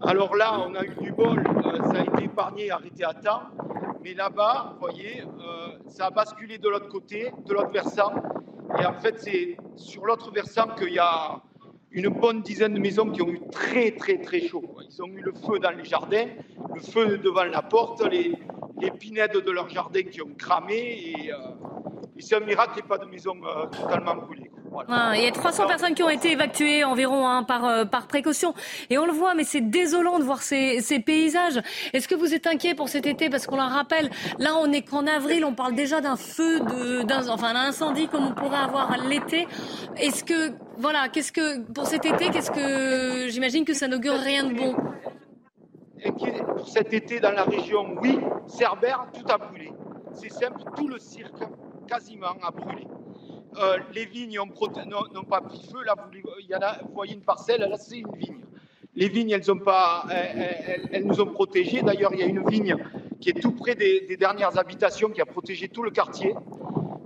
[0.00, 3.42] Alors là, on a eu du bol, euh, ça a été épargné, arrêté à temps.
[4.02, 8.12] Mais là-bas, vous voyez, euh, ça a basculé de l'autre côté, de l'autre versant.
[8.80, 11.42] Et en fait, c'est sur l'autre versant qu'il y a
[11.90, 14.64] une bonne dizaine de maisons qui ont eu très, très, très chaud.
[14.90, 16.26] Ils ont eu le feu dans les jardins,
[16.74, 18.32] le feu devant la porte, les,
[18.98, 20.76] pinèdes de leur jardin qui ont cramé.
[20.76, 21.36] Et, euh,
[22.16, 24.47] et c'est un miracle qu'il n'y ait pas de maison euh, totalement brûlée.
[24.70, 24.84] Quoi.
[25.16, 28.54] il y a 300 personnes qui ont été évacuées environ hein, par, euh, par précaution.
[28.90, 31.60] Et on le voit, mais c'est désolant de voir ces, ces paysages.
[31.92, 33.30] Est-ce que vous êtes inquiet pour cet été?
[33.30, 36.60] Parce qu'on le rappelle, là on n'est qu'en avril, on parle déjà d'un feu,
[37.04, 39.46] d'un, enfin d'un incendie comme on pourrait avoir l'été.
[39.96, 44.44] Est-ce que, voilà, qu'est-ce que, pour cet été, qu'est-ce que, j'imagine que ça n'augure rien
[44.44, 44.74] de bon
[46.56, 49.72] Pour cet été dans la région, oui, Cerbère, tout a brûlé.
[50.12, 51.42] C'est simple, tout le cirque
[51.86, 52.86] quasiment a brûlé.
[53.56, 55.82] Euh, les vignes n'ont pas pris feu.
[55.84, 58.40] Là, vous, il y en a, vous voyez une parcelle, là, c'est une vigne.
[58.94, 61.82] Les vignes, elles, ont pas, elles, nous ont protégés.
[61.82, 62.76] D'ailleurs, il y a une vigne
[63.20, 66.34] qui est tout près des, dernières habitations qui a protégé tout le quartier.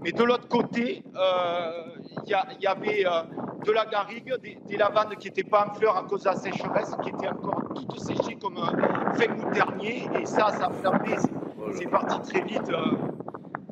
[0.02, 1.84] Mais de l'autre côté, euh,
[2.26, 3.22] il, y avait euh,
[3.64, 6.92] de la garrigue, des, lavanes qui n'étaient pas en fleurs à cause de la sécheresse,
[7.02, 8.56] qui étaient encore toutes séchées comme
[9.14, 10.08] fin août dernier.
[10.18, 11.14] Et ça, ça a flambé.
[11.74, 12.70] C'est parti très vite.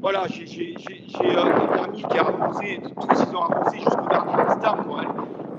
[0.01, 0.75] Voilà, j'ai
[1.21, 4.77] euh, un ami qui a arrosé, tous ils ont arrosé jusqu'au dernier instant.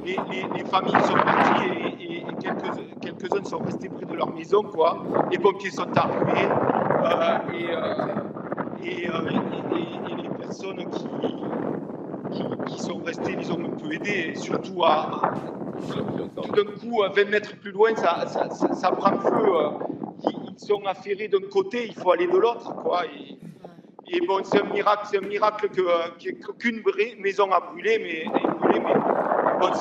[0.04, 0.18] Les,
[0.56, 4.64] les, familles sont parties et, quelques, quelques-uns sont restés près de leur maison.
[4.64, 5.04] Quoi.
[5.30, 7.70] Les pompiers sont arrivés euh, euh,
[8.84, 9.08] et,
[10.24, 10.90] les personnes
[12.66, 15.34] qui, sont restées, ils ont un peu aidé, surtout à,
[16.36, 19.54] tout d'un coup, 20 mètres plus loin, ça, ça, ça, prend feu.
[20.24, 22.74] Ils sont affairés d'un côté, il faut aller de l'autre.
[22.82, 23.04] Quoi,
[24.12, 26.08] et, bon, c'est un miracle, c'est un miracle euh,
[26.46, 26.82] qu'aucune
[27.20, 28.26] maison a brûlé, mais,
[28.60, 28.94] brûlé, mais
[29.60, 29.74] bon,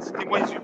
[0.00, 0.60] c'était moins sûr.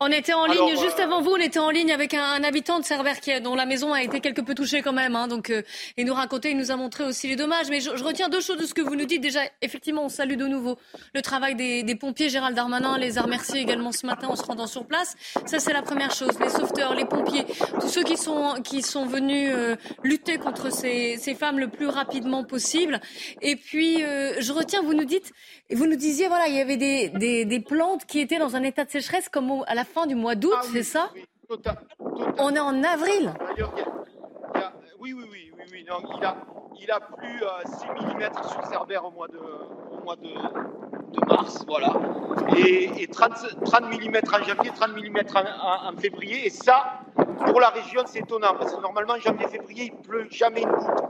[0.00, 2.78] On était en ligne, juste euh, avant vous, on était en ligne avec un, habitant
[2.80, 5.16] de qui, dont la maison a été quelque peu touchée quand même.
[5.16, 5.62] Hein, donc, euh,
[5.96, 7.68] il nous racontait, il nous a montré aussi les dommages.
[7.70, 9.20] Mais je, retiens deux choses de ce que vous nous dites.
[9.20, 10.78] Déjà, effectivement, on salue de nouveau
[11.14, 12.28] le travail des, pompiers.
[12.28, 15.16] Gérald Darmanin les a remerciés également ce matin en se rendant sur place.
[15.46, 16.38] Ça, c'est la première chose.
[16.40, 17.44] Les sauveteurs, les pompiers,
[17.80, 21.86] tous ceux qui sont, qui sont venus euh, lutter contre ces, ces, femmes le plus
[21.86, 23.00] rapidement possible.
[23.42, 25.32] Et puis, je retiens, vous nous dites,
[25.70, 28.62] vous nous disiez, voilà, il y avait des, des, des plantes qui étaient dans un
[28.62, 31.10] état de sécheresse comme au, à la fin du mois d'août, ah c'est ça
[32.38, 33.32] On est en avril.
[35.00, 35.84] oui, oui, oui, oui, oui.
[35.86, 36.36] il, a,
[36.80, 40.28] il a plu 6 mm sur Cerbère au mois de, au mois de,
[41.12, 41.92] de mars, voilà.
[42.56, 43.32] Et, et 30,
[43.64, 46.46] 30, mm en janvier, 30 mm en, en, février.
[46.46, 47.00] Et ça,
[47.46, 51.02] pour la région, c'est étonnant, parce que normalement, janvier-février, il pleut jamais une goutte.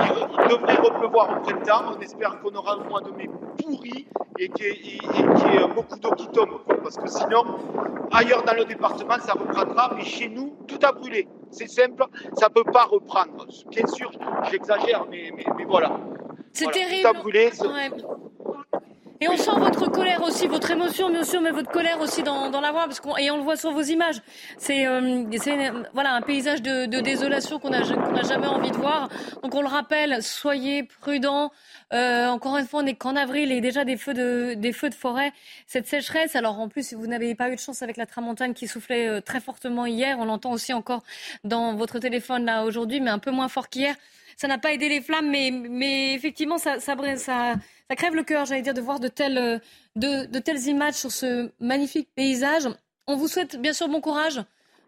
[0.00, 1.92] Il, devrait repleuvoir au printemps.
[1.96, 3.28] On espère qu'on aura un mois de mai
[3.58, 4.06] pourri
[4.38, 6.60] et qu'il y, ait beaucoup d'eau qui tombe.
[6.82, 7.44] Parce que sinon,
[8.10, 9.92] ailleurs dans le département, ça reprendra.
[9.96, 11.28] Mais chez nous, tout a brûlé.
[11.50, 13.46] C'est simple, ça ne peut pas reprendre.
[13.68, 14.10] Bien sûr,
[14.50, 15.98] j'exagère, mais, mais, voilà.
[16.52, 17.02] C'est terrible.
[17.02, 17.50] Tout a brûlé.
[19.22, 22.50] Et on sent votre colère aussi, votre émotion, bien sûr, mais votre colère aussi dans,
[22.50, 24.20] dans la voix, parce qu'on, et on le voit sur vos images.
[24.58, 25.22] C'est, euh,
[25.94, 29.08] voilà, un paysage de, de désolation qu'on n'a jamais envie de voir.
[29.44, 31.52] Donc on le rappelle, soyez prudents.
[31.92, 34.90] Euh, encore une fois, on n'est qu'en avril et déjà des feux de, des feux
[34.90, 35.32] de forêt.
[35.68, 38.66] Cette sécheresse, alors en plus, vous n'avez pas eu de chance avec la tramontane qui
[38.66, 41.04] soufflait euh, très fortement hier, on l'entend aussi encore
[41.44, 43.94] dans votre téléphone là aujourd'hui, mais un peu moins fort qu'hier.
[44.36, 48.46] Ça n'a pas aidé les flammes, mais, mais effectivement, ça, ça, ça crève le cœur,
[48.46, 49.58] j'allais dire, de voir de telles, euh,
[49.96, 52.68] de, telles images sur ce magnifique paysage.
[53.06, 54.40] On vous souhaite bien sûr bon courage,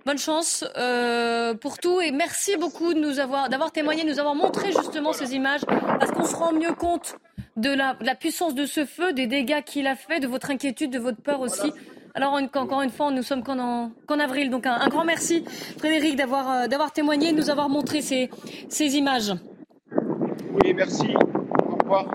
[0.07, 4.21] bonne chance euh, pour tout et merci beaucoup de nous avoir, d'avoir témoigné, de nous
[4.21, 7.17] avoir montré justement ces images parce qu'on se rend mieux compte
[7.57, 10.99] de la, puissance de ce feu, des dégâts qu'il a fait, de votre inquiétude, de
[10.99, 11.73] votre peur aussi.
[12.17, 15.45] Alors encore une fois, nous sommes qu'en, avril, donc un, grand merci
[15.79, 18.31] Frédéric d'avoir, euh, témoigné, de nous avoir montré ces,
[18.69, 19.33] ces images.
[20.53, 21.09] Oui, merci.
[21.17, 22.07] Au revoir.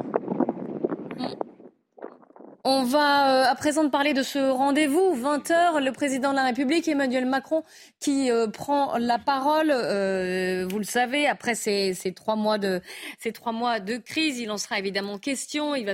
[2.66, 6.90] On va euh, à présent parler de ce rendez-vous, 20h, le président de la République,
[6.90, 7.64] Emmanuel Macron,
[8.02, 9.72] qui euh, prend la parole.
[9.72, 12.82] Euh, vous le savez, après ces, trois mois de,
[13.18, 15.74] ces trois mois de crise, il en sera évidemment question.
[15.74, 15.94] Il va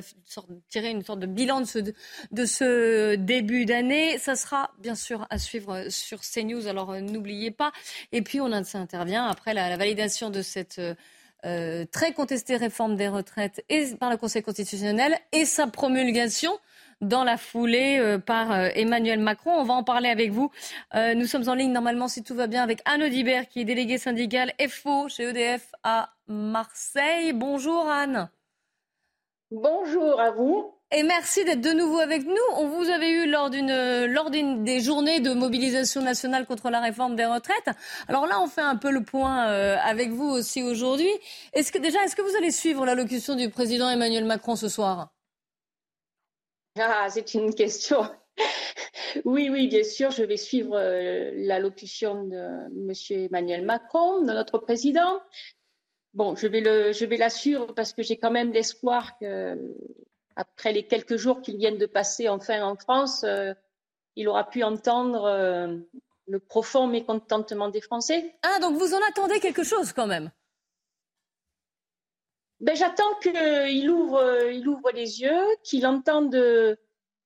[0.68, 4.18] tirer une sorte de bilan de ce, de ce début d'année.
[4.18, 7.74] Ça sera bien sûr à suivre sur CNews, alors n'oubliez pas.
[8.12, 10.82] Et puis on intervient après la validation de cette
[11.46, 16.52] euh, très contestée réforme des retraites et par le Conseil constitutionnel et sa promulgation
[17.02, 19.52] dans la foulée euh, par euh, Emmanuel Macron.
[19.52, 20.52] On va en parler avec vous.
[20.94, 23.98] nous sommes en ligne normalement, si tout va bien, avec Anne Audibert, qui est déléguée
[23.98, 27.34] syndicale FO chez EDF à Marseille.
[27.34, 28.30] Bonjour Anne.
[29.52, 30.75] Bonjour à vous.
[30.92, 32.36] Et merci d'être de nouveau avec nous.
[32.58, 36.80] On vous avait eu lors d'une lors d'une des journées de mobilisation nationale contre la
[36.80, 37.70] réforme des retraites.
[38.08, 41.10] Alors là, on fait un peu le point euh, avec vous aussi aujourd'hui.
[41.54, 45.10] Est-ce que déjà, est-ce que vous allez suivre l'allocution du président Emmanuel Macron ce soir?
[46.78, 48.04] Ah, c'est une question.
[49.26, 54.60] oui, oui, bien sûr, je vais suivre euh, l'allocution de Monsieur Emmanuel Macron, de notre
[54.60, 55.20] président.
[56.14, 59.58] Bon, je vais le, je vais la suivre parce que j'ai quand même l'espoir que
[60.36, 63.54] après les quelques jours qu'il vient de passer enfin en France, euh,
[64.16, 65.78] il aura pu entendre euh,
[66.28, 68.36] le profond mécontentement des Français.
[68.44, 70.32] Ah, donc vous en attendez quelque chose quand même?
[72.62, 76.36] Ben, J'attends qu'il ouvre, il ouvre les yeux, qu'il entende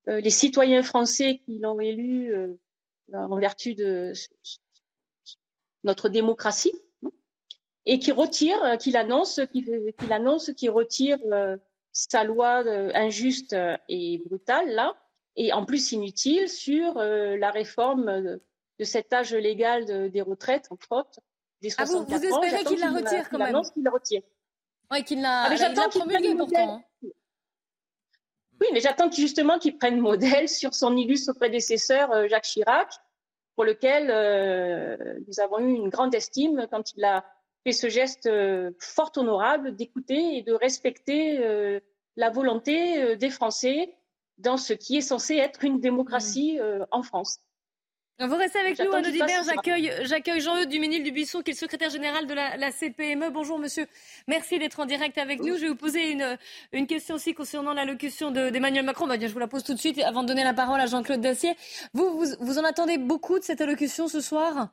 [0.07, 2.33] les citoyens français qui l'ont élu
[3.13, 4.11] en vertu de
[5.83, 6.73] notre démocratie
[7.85, 11.57] et qui retire, euh, qu'il annonce, qu'il annonce, qu'il retire euh,
[11.91, 13.55] sa loi euh, injuste
[13.87, 14.95] et brutale là,
[15.35, 18.39] et en plus inutile sur la réforme
[18.79, 21.19] de cet âge légal des retraites, entre autres,
[21.61, 24.21] des 64 ah, vous, vous espérez qu'il la retire quand même qu'il la retire.
[24.91, 26.75] Oui, qu'il l'a, ah, j'attends qu'il prenne pourtant.
[26.75, 27.09] Hein.
[28.59, 32.93] Oui, mais j'attends justement qu'il prenne modèle sur son illustre prédécesseur Jacques Chirac,
[33.55, 34.07] pour lequel
[35.25, 37.23] nous avons eu une grande estime quand il a
[37.63, 41.79] fait ce geste euh, fort honorable d'écouter et de respecter euh,
[42.15, 43.95] la volonté euh, des Français
[44.37, 46.85] dans ce qui est censé être une démocratie mmh.
[46.91, 47.39] en France.
[48.21, 49.43] Vous restez avec nous, Anne Audibert.
[49.45, 53.31] J'accueille, j'accueille Jean-Eudes Duménil Dubuisson, qui est le secrétaire général de la, CPME.
[53.31, 53.85] Bonjour, monsieur.
[54.27, 55.55] Merci d'être en direct avec nous.
[55.55, 56.37] Je vais vous poser une,
[56.73, 59.07] une question aussi concernant l'allocution d'Emmanuel Macron.
[59.07, 61.21] Bah, je vous la pose tout de suite avant de donner la parole à Jean-Claude
[61.21, 61.55] Dacier.
[61.93, 64.69] Vous, vous, vous en attendez beaucoup de cette allocution ce soir?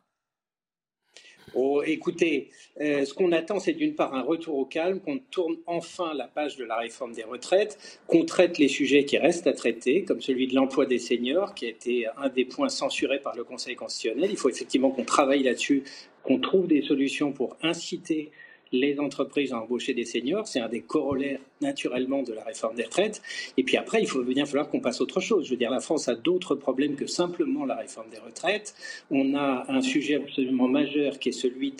[1.54, 5.56] Oh, écoutez, euh, ce qu'on attend, c'est d'une part un retour au calme, qu'on tourne
[5.66, 9.52] enfin la page de la réforme des retraites, qu'on traite les sujets qui restent à
[9.52, 13.36] traiter, comme celui de l'emploi des seniors, qui a été un des points censurés par
[13.36, 14.30] le Conseil constitutionnel.
[14.30, 15.84] Il faut effectivement qu'on travaille là-dessus,
[16.24, 18.30] qu'on trouve des solutions pour inciter
[18.72, 20.46] les entreprises ont embauché des seniors.
[20.46, 23.22] C'est un des corollaires naturellement de la réforme des retraites.
[23.56, 25.46] Et puis après, il faut bien falloir qu'on passe autre chose.
[25.46, 28.74] Je veux dire, la France a d'autres problèmes que simplement la réforme des retraites.
[29.10, 31.74] On a un sujet absolument majeur qui est celui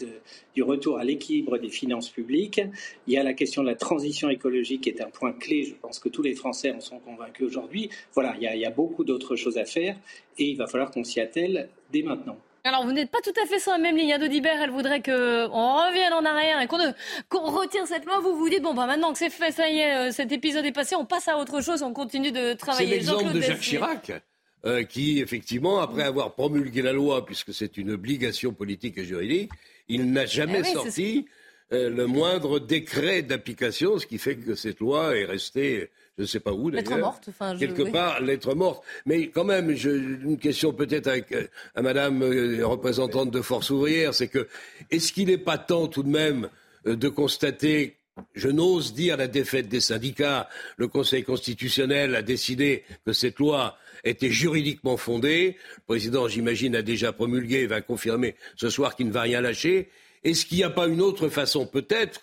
[0.55, 2.61] du retour à l'équilibre des finances publiques.
[3.07, 5.65] Il y a la question de la transition écologique qui est un point clé.
[5.65, 7.91] Je pense que tous les Français en sont convaincus aujourd'hui.
[8.15, 9.97] Voilà, il y a, il y a beaucoup d'autres choses à faire
[10.39, 12.39] et il va falloir qu'on s'y attelle dès maintenant.
[12.67, 14.19] Alors, vous n'êtes pas tout à fait sur la même ligne.
[14.19, 18.19] D'Audibert, elle voudrait qu'on revienne en arrière et qu'on retire cette loi.
[18.21, 20.67] Vous vous dites, bon, bah, maintenant que c'est fait, ça y est, euh, cet épisode
[20.67, 22.89] est passé, on passe à autre chose, on continue de travailler.
[22.89, 24.13] C'est l'exemple de Jacques Chirac.
[24.65, 29.53] Euh, qui, effectivement, après avoir promulgué la loi, puisque c'est une obligation politique et juridique,
[29.87, 31.27] il n'a jamais eh sorti
[31.73, 36.27] euh, le moindre décret d'application, ce qui fait que cette loi est restée je ne
[36.27, 36.85] sais pas où d'ailleurs.
[36.85, 38.83] Lettre morte, enfin, Quelque part, lettre morte.
[39.05, 41.45] Mais quand même, je, une question peut-être euh,
[41.75, 44.49] à Madame euh, représentante de Force ouvrière, c'est que
[44.91, 46.49] est-ce qu'il n'est pas temps tout de même
[46.87, 47.97] euh, de constater
[48.35, 50.49] je n'ose dire la défaite des syndicats.
[50.79, 55.59] Le Conseil constitutionnel a décidé que cette loi était juridiquement fondée.
[55.77, 59.43] Le président, j'imagine, a déjà promulgué et va confirmer ce soir qu'il ne va rien
[59.43, 59.91] lâcher.
[60.25, 62.23] Est-ce qu'il n'y a pas une autre façon, peut-être,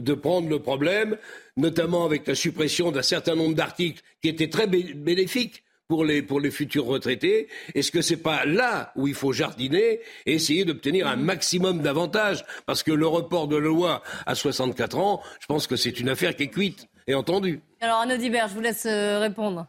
[0.00, 1.16] de prendre le problème,
[1.56, 6.38] notamment avec la suppression d'un certain nombre d'articles qui étaient très bénéfiques pour les, pour
[6.38, 11.06] les futurs retraités Est-ce que c'est pas là où il faut jardiner et essayer d'obtenir
[11.06, 12.44] un maximum d'avantages?
[12.66, 16.10] Parce que le report de la loi à 64 ans, je pense que c'est une
[16.10, 17.62] affaire qui est cuite et entendue.
[17.80, 19.66] Alors, Anne Dibert, je vous laisse euh, répondre.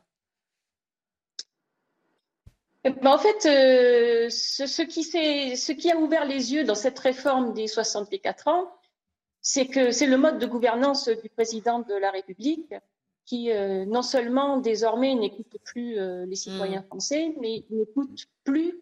[2.84, 6.75] Eh ben, en fait, euh, ce, ce, qui ce, qui a ouvert les yeux dans
[6.75, 8.71] cette réforme des 64 ans,
[9.42, 12.74] c'est que c'est le mode de gouvernance du président de la République
[13.30, 16.86] qui euh, non seulement désormais n'écoute plus euh, les citoyens mm.
[16.86, 18.82] français, mais n'écoute plus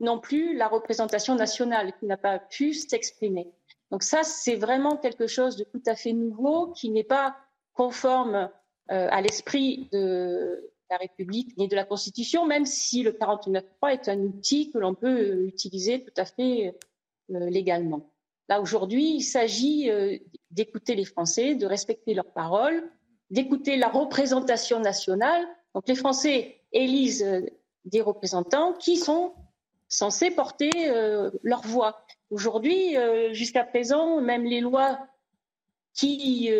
[0.00, 3.50] non plus la représentation nationale qui n'a pas pu s'exprimer.
[3.90, 7.36] Donc ça, c'est vraiment quelque chose de tout à fait nouveau qui n'est pas
[7.72, 8.50] conforme
[8.90, 14.08] euh, à l'esprit de la République ni de la Constitution, même si le 49.3 est
[14.10, 16.76] un outil que l'on peut utiliser tout à fait
[17.28, 18.12] légalement.
[18.48, 20.16] Là, aujourd'hui, il s'agit euh,
[20.50, 22.90] d'écouter les Français, de respecter leurs paroles,
[23.30, 25.46] d'écouter la représentation nationale.
[25.74, 27.40] Donc, les Français élisent euh,
[27.84, 29.32] des représentants qui sont
[29.88, 32.04] censés porter euh, leur voix.
[32.30, 32.96] Aujourd'hui,
[33.30, 34.98] jusqu'à présent, même les lois
[35.94, 36.50] qui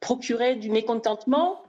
[0.00, 1.62] procuraient du mécontentement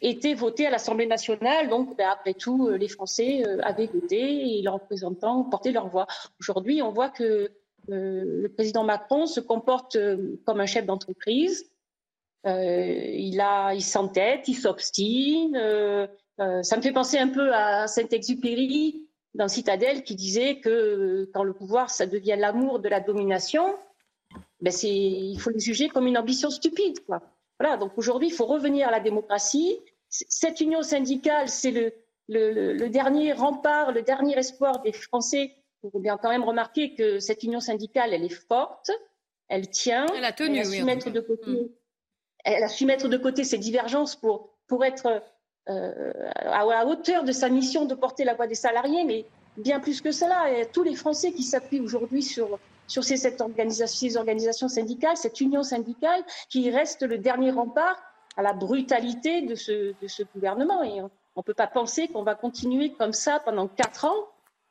[0.00, 1.68] étaient votées à l'Assemblée nationale.
[1.68, 6.06] Donc, ben, après tout, les Français avaient voté et leurs représentants portaient leur voix.
[6.38, 7.50] Aujourd'hui, on voit que
[7.88, 11.70] le président Macron se comporte euh, comme un chef d'entreprise.
[12.46, 15.54] Euh, il, s'entête, il s'obstine.
[16.38, 21.52] ça me fait penser un peu à Saint-Exupéry dans Citadelle qui disait que quand le
[21.52, 23.74] pouvoir, ça devient l'amour de la domination,
[24.60, 27.04] ben c'est, il faut le juger comme une ambition stupide.
[27.04, 27.22] Quoi.
[27.60, 29.78] Voilà, donc aujourd'hui, il faut revenir à la démocratie.
[30.08, 31.92] Cette union syndicale, c'est
[32.28, 35.52] le, dernier rempart, le dernier espoir des Français
[35.84, 38.90] il faut bien quand même remarquer que cette union syndicale, elle est forte,
[39.48, 40.06] elle tient.
[40.16, 41.50] Elle a tenu, elle a su mettre de côté.
[41.50, 41.68] Mm.
[42.44, 45.22] Elle a su mettre de côté ces divergences pour pour être
[45.66, 49.26] à la hauteur de sa mission de porter la voix des salariés, mais
[49.58, 50.50] bien plus que cela.
[50.52, 55.16] Et tous les Français qui s'appuient aujourd'hui sur, sur ces, cette organisation, ces organisations syndicales,
[55.16, 58.00] cette union syndicale, qui reste le dernier rempart
[58.36, 60.82] à la brutalité de ce, de ce gouvernement.
[60.82, 64.28] Et on ne peut pas penser qu'on va continuer comme ça pendant quatre ans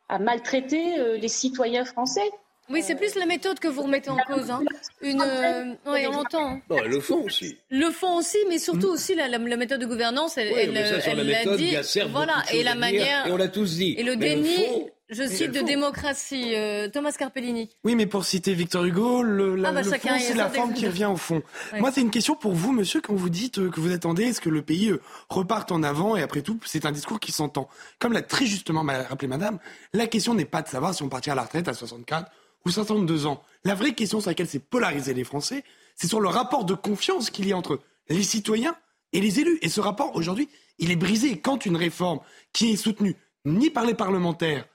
[0.09, 2.29] à maltraiter euh, les citoyens français.
[2.69, 4.51] Oui, c'est plus la méthode que vous remettez en cause.
[4.51, 4.59] Hein.
[5.01, 6.49] Une, euh, oui, on l'entend.
[6.49, 6.61] Hein.
[6.69, 7.57] Non, le fond aussi.
[7.69, 10.37] Le fond aussi, mais surtout aussi la, la, méthode de gouvernance.
[10.37, 11.77] Elle, elle, l'a dit.
[12.09, 13.25] voilà, et la manière.
[13.25, 13.95] Et on l'a tous dit.
[13.97, 14.89] Et le déni.
[15.09, 17.69] Je cite de démocratie, euh, Thomas Carpellini.
[17.85, 20.85] Oui, mais pour citer Victor Hugo, le, la, ah bah, fond, c'est la forme qui
[20.85, 21.41] revient au fond.
[21.79, 24.33] Moi, c'est une question pour vous, monsieur, quand vous dites euh, que vous attendez est
[24.33, 24.91] ce que le pays
[25.29, 27.69] reparte en avant, et après tout, c'est un discours qui s'entend.
[27.99, 29.59] Comme l'a très justement rappelé madame,
[29.93, 32.29] la question n'est pas de savoir si on partira à la retraite à 64
[32.65, 33.41] ou 62 ans.
[33.63, 35.63] La vraie question sur laquelle c'est polarisé les Français,
[35.95, 37.79] c'est sur le rapport de confiance qu'il y a entre
[38.09, 38.75] les citoyens
[39.13, 39.57] et les élus.
[39.61, 40.49] Et ce rapport, aujourd'hui,
[40.79, 41.39] il est brisé.
[41.39, 42.19] Quand une réforme
[42.51, 44.65] qui est soutenue ni par les parlementaires,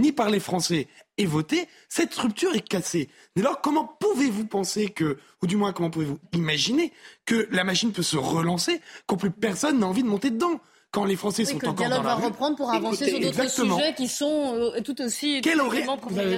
[0.00, 0.88] ni par les Français
[1.18, 3.08] est votée, cette structure est cassée.
[3.36, 6.92] Dès lors, comment pouvez-vous penser que, ou du moins comment pouvez-vous imaginer
[7.26, 10.60] que la machine peut se relancer quand plus personne n'a envie de monter dedans
[10.92, 13.50] quand les Français sont encore dans la Le dialogue va reprendre pour avancer sur d'autres
[13.50, 15.84] sujets qui sont euh, tout aussi Quel aurait...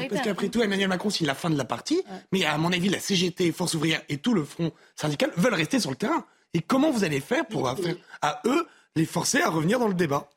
[0.09, 2.03] Parce qu'après tout, Emmanuel Macron, c'est la fin de la partie.
[2.33, 5.81] Mais à mon avis, la CGT, Force ouvrière et tout le front syndical veulent rester
[5.81, 6.25] sur le terrain.
[6.55, 9.95] Et comment vous allez faire pour faire à eux les forcer à revenir dans le
[9.95, 10.29] débat?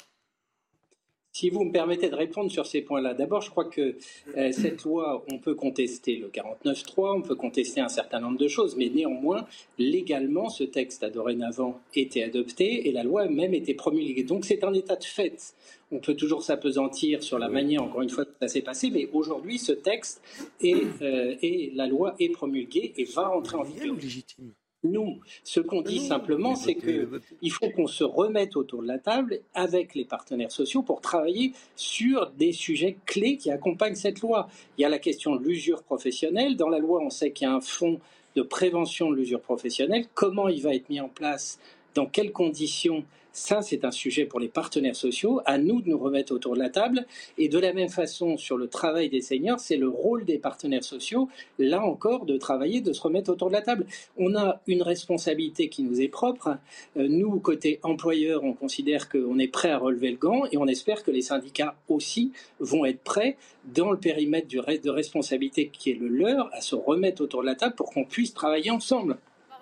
[1.37, 3.95] Si vous me permettez de répondre sur ces points-là, d'abord, je crois que
[4.35, 8.47] euh, cette loi, on peut contester le 49.3, on peut contester un certain nombre de
[8.47, 9.45] choses, mais néanmoins,
[9.77, 14.23] légalement, ce texte a dorénavant été adopté et la loi même été promulguée.
[14.23, 15.53] Donc c'est un état de fait.
[15.91, 19.07] On peut toujours s'apesantir sur la manière, encore une fois, que ça s'est passé, mais
[19.13, 20.23] aujourd'hui, ce texte
[20.59, 23.93] et, euh, et la loi est promulguée et va rentrer en vigueur.
[23.93, 24.53] légitime.
[24.91, 29.39] Nous, ce qu'on dit simplement, c'est qu'il faut qu'on se remette autour de la table
[29.53, 34.47] avec les partenaires sociaux pour travailler sur des sujets clés qui accompagnent cette loi.
[34.77, 36.55] Il y a la question de l'usure professionnelle.
[36.55, 37.99] Dans la loi, on sait qu'il y a un fonds
[38.35, 40.05] de prévention de l'usure professionnelle.
[40.13, 41.59] Comment il va être mis en place
[41.97, 45.41] Dans quelles conditions ça, c'est un sujet pour les partenaires sociaux.
[45.45, 47.07] À nous de nous remettre autour de la table.
[47.39, 50.83] Et de la même façon, sur le travail des seniors, c'est le rôle des partenaires
[50.83, 51.27] sociaux,
[51.57, 53.87] là encore, de travailler, de se remettre autour de la table.
[54.15, 56.57] On a une responsabilité qui nous est propre.
[56.97, 60.67] Euh, nous, côté employeur, on considère qu'on est prêt à relever le gant et on
[60.67, 65.95] espère que les syndicats aussi vont être prêts dans le périmètre de responsabilité qui est
[65.95, 69.17] le leur à se remettre autour de la table pour qu'on puisse travailler ensemble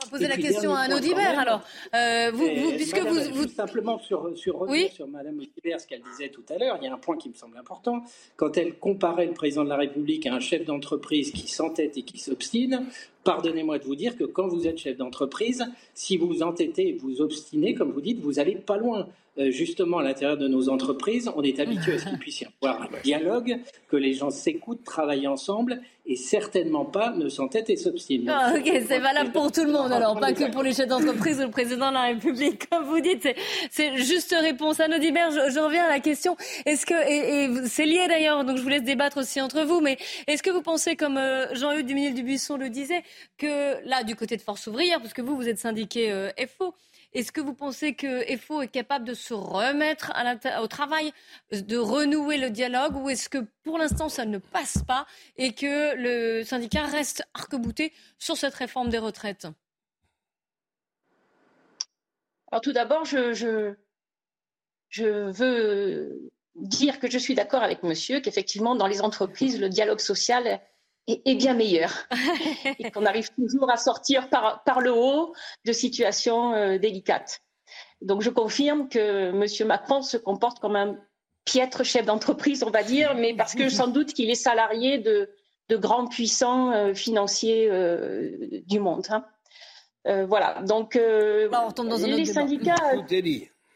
[0.10, 1.62] poser la question à Anne Audibert alors.
[1.94, 6.30] Euh, vous, puisque vous, vous, Simplement sur, sur revenir sur Madame Audibert, ce qu'elle disait
[6.30, 8.04] tout à l'heure, il y a un point qui me semble important.
[8.36, 12.04] Quand elle comparait le président de la République à un chef d'entreprise qui s'entête et
[12.04, 12.86] qui s'obstine,
[13.24, 16.94] pardonnez-moi de vous dire que quand vous êtes chef d'entreprise, si vous vous entêtez et
[16.94, 19.08] vous obstinez, comme vous dites, vous n'allez pas loin.
[19.38, 22.46] Euh, justement, à l'intérieur de nos entreprises, on est habitué à ce qu'il puisse y
[22.62, 23.60] avoir un dialogue,
[23.90, 28.30] que les gens s'écoutent, travaillent ensemble et certainement pas ne s'entêtent et s'obstinent.
[28.30, 31.40] Ah, ok, c'est valable pour tout le monde alors, pas que pour les chefs d'entreprise
[31.40, 33.28] ou le président de la République, comme vous dites.
[33.72, 34.80] C'est juste réponse.
[34.80, 36.38] à Dibert, je, je, reviens à la question.
[36.66, 39.98] Est-ce que, et, c'est lié d'ailleurs, donc je vous laisse débattre aussi entre vous, mais
[40.28, 43.04] est-ce que vous pensez, comme euh, Jean-Hugues Duminil-Dubuisson le disait,
[43.38, 46.74] que là, du côté de Force ouvrière, parce que vous, vous êtes syndiqué euh, FO,
[47.16, 50.12] est-ce que vous pensez que FO est capable de se remettre
[50.62, 51.14] au travail,
[51.52, 55.08] de renouer le dialogue, ou est-ce que pour l'instant ça ne passe pas
[55.38, 59.48] et que le syndicat reste arc-bouté sur cette réforme des retraites?
[62.52, 63.34] Alors tout d'abord, je,
[64.90, 70.00] je veux dire que je suis d'accord avec monsieur, qu'effectivement dans les entreprises, le dialogue
[70.00, 70.62] social
[71.08, 72.08] est, bien meilleur
[72.80, 75.34] et qu'on arrive toujours à sortir par, par le haut
[75.66, 77.42] de situations euh, délicates.
[78.02, 79.68] Donc je confirme que M.
[79.68, 80.98] Macron se comporte comme un
[81.46, 85.30] piètre chef d'entreprise, on va dire, mais parce que sans doute qu'il est salarié de,
[85.70, 89.06] de grands puissants euh, financiers euh, du monde.
[89.10, 89.26] Hein.
[90.26, 90.62] voilà.
[90.64, 92.76] Donc on retombe dans un les syndicats.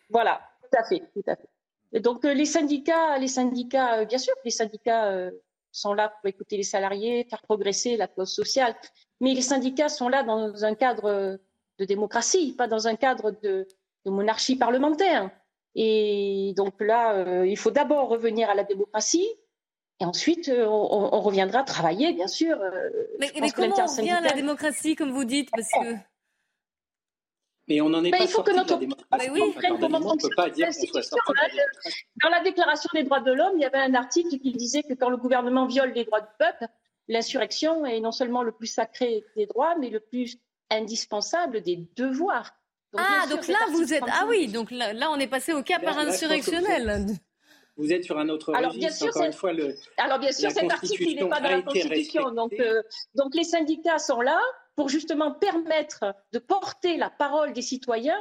[0.10, 2.00] Voilà, tout à fait, tout à fait.
[2.00, 5.30] donc les syndicats, les syndicats, bien sûr, les syndicats
[5.72, 8.76] sont là pour écouter les salariés, faire progresser la cause sociale.
[9.22, 11.40] Mais les syndicats sont là dans un cadre
[11.78, 13.68] de démocratie, pas dans un cadre de,
[14.06, 15.30] monarchie parlementaire.
[15.76, 19.28] Et donc là, euh, il faut d'abord revenir à la démocratie,
[20.02, 22.58] et ensuite, euh, on, reviendra travailler, bien sûr.
[22.60, 22.90] Euh,
[23.20, 25.96] mais, comment on revient à la démocratie, comme vous dites Parce que
[27.70, 29.42] mais on n'en est pas il faut que notre oui,
[29.80, 30.68] comment peut pas dire
[32.24, 34.96] Dans la Déclaration des droits de l'homme, il y avait un article qui disait que
[34.96, 36.66] quand le gouvernement viole les droits du peuple,
[37.08, 40.38] l'insurrection est non seulement le plus sacré des droits, mais le plus
[40.72, 42.52] indispensable des devoirs.
[42.98, 44.04] ah, donc là, vous êtes.
[44.08, 47.06] Ah oui, donc là, là, on est passé au cas par insurrectionnel.
[47.78, 50.52] Vous êtes sur un autre Alors, Bien sûr, Encore une fois, le, Alors bien sûr,
[50.52, 52.32] cet article n'est pas dans la Constitution.
[52.32, 52.82] Donc, euh,
[53.16, 54.42] donc les syndicats sont là
[54.80, 58.18] pour justement permettre de porter la parole des citoyens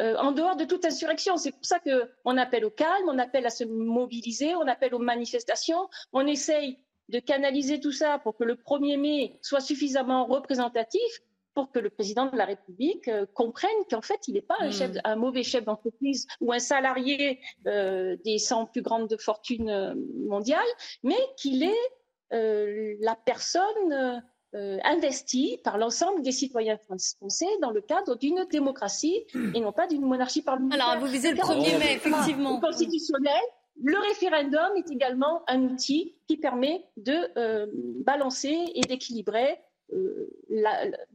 [0.00, 1.36] euh, en dehors de toute insurrection.
[1.36, 4.98] C'est pour ça qu'on appelle au calme, on appelle à se mobiliser, on appelle aux
[4.98, 6.78] manifestations, on essaye
[7.10, 11.00] de canaliser tout ça pour que le 1er mai soit suffisamment représentatif
[11.54, 14.72] pour que le président de la République euh, comprenne qu'en fait, il n'est pas un,
[14.72, 15.00] chef, hmm.
[15.04, 17.38] un, mauvais chef d'entreprise ou un salarié
[17.68, 19.94] euh, des 100 plus grandes fortunes
[20.26, 20.58] mondiales,
[21.04, 21.90] mais qu'il est
[22.32, 24.22] la personne
[24.52, 29.24] investie par l'ensemble des citoyens français dans le cadre d'une démocratie
[29.54, 30.88] et non pas d'une monarchie parlementaire.
[30.88, 32.58] Alors, vous visez le 1er mai, effectivement.
[32.60, 33.40] Constitutionnel,
[33.82, 37.30] le référendum est également un outil qui permet de
[38.02, 39.58] balancer et d'équilibrer
[39.92, 40.30] euh,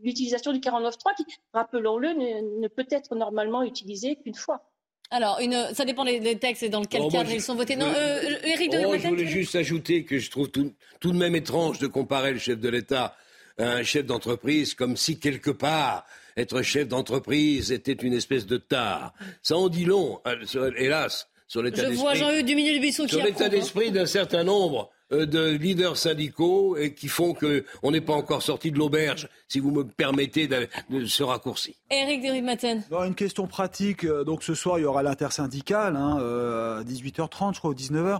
[0.02, 2.14] l'utilisation du 49.3 qui, rappelons-le,
[2.62, 4.70] ne, peut être normalement utilisé qu'une fois.
[5.12, 7.76] Alors, une, ça dépend des, textes et dans quel cadre ils sont votés.
[7.76, 11.18] Non, euh, Éric de oh, Je voulais juste ajouter que je trouve tout, tout, de
[11.18, 13.16] même étrange de comparer le chef de l'État
[13.58, 16.06] un chef d'entreprise comme si quelque part
[16.38, 19.14] être chef d'entreprise était une espèce de tare.
[19.41, 21.95] Ça en dit long, euh, hélas, sur l'état d'esprit.
[21.95, 27.34] Je vois Jean-Eudes Sur l'état d'esprit d'un certain nombre de leaders syndicaux et qui font
[27.34, 31.76] qu'on n'est pas encore sorti de l'auberge, si vous me permettez de, ce raccourci.
[31.91, 32.84] Eric Derimaten.
[32.91, 34.03] Une question pratique.
[34.03, 37.74] Euh, donc ce soir, il y aura l'intersyndicale hein, euh, à 18h30, je crois, ou
[37.74, 38.20] 19h.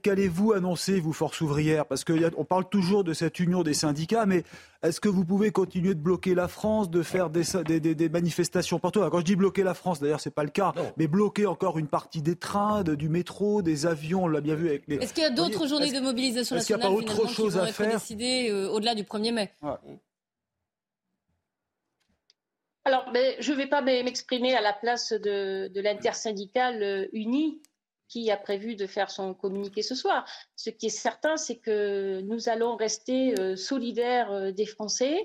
[0.00, 1.86] Qu'allez-vous annoncer, vous, Force ouvrière?
[1.86, 4.44] Parce qu'on parle toujours de cette union des syndicats, mais
[4.84, 9.00] est-ce que vous pouvez continuer de bloquer la France, de faire des, des, manifestations partout?
[9.10, 11.86] Quand je dis bloquer la France, d'ailleurs, c'est pas le cas, mais bloquer encore une
[11.86, 14.96] partie des trains, du métro, des avions, on l'a bien vu avec les.
[14.96, 17.56] Est-ce qu'il y a d'autres journées de mobilisation nationale qu'il n'y a pas autre chose
[17.56, 19.52] à faire euh, au-delà du 1er mai?
[22.84, 27.62] Alors, mais je ne vais pas m'exprimer à la place de, de l'intersyndicale euh, unie
[28.08, 30.26] qui a prévu de faire son communiqué ce soir.
[30.56, 35.16] Ce qui est certain, c'est que nous allons rester euh, solidaires des Français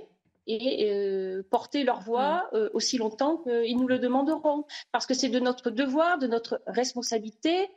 [0.50, 2.70] et porter leur voix mm.
[2.74, 4.66] aussi longtemps qu'ils nous le demanderont.
[4.92, 7.70] Parce que c'est de notre devoir, de notre responsabilité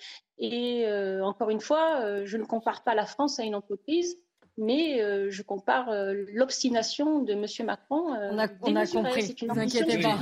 [0.42, 4.18] et euh, encore une fois, euh, je ne compare pas la France à une entreprise,
[4.58, 5.90] mais euh, je compare
[6.32, 7.46] l'obstination de M.
[7.66, 8.14] Macron.
[8.32, 10.16] on a, compris, ne vous inquiétez pas.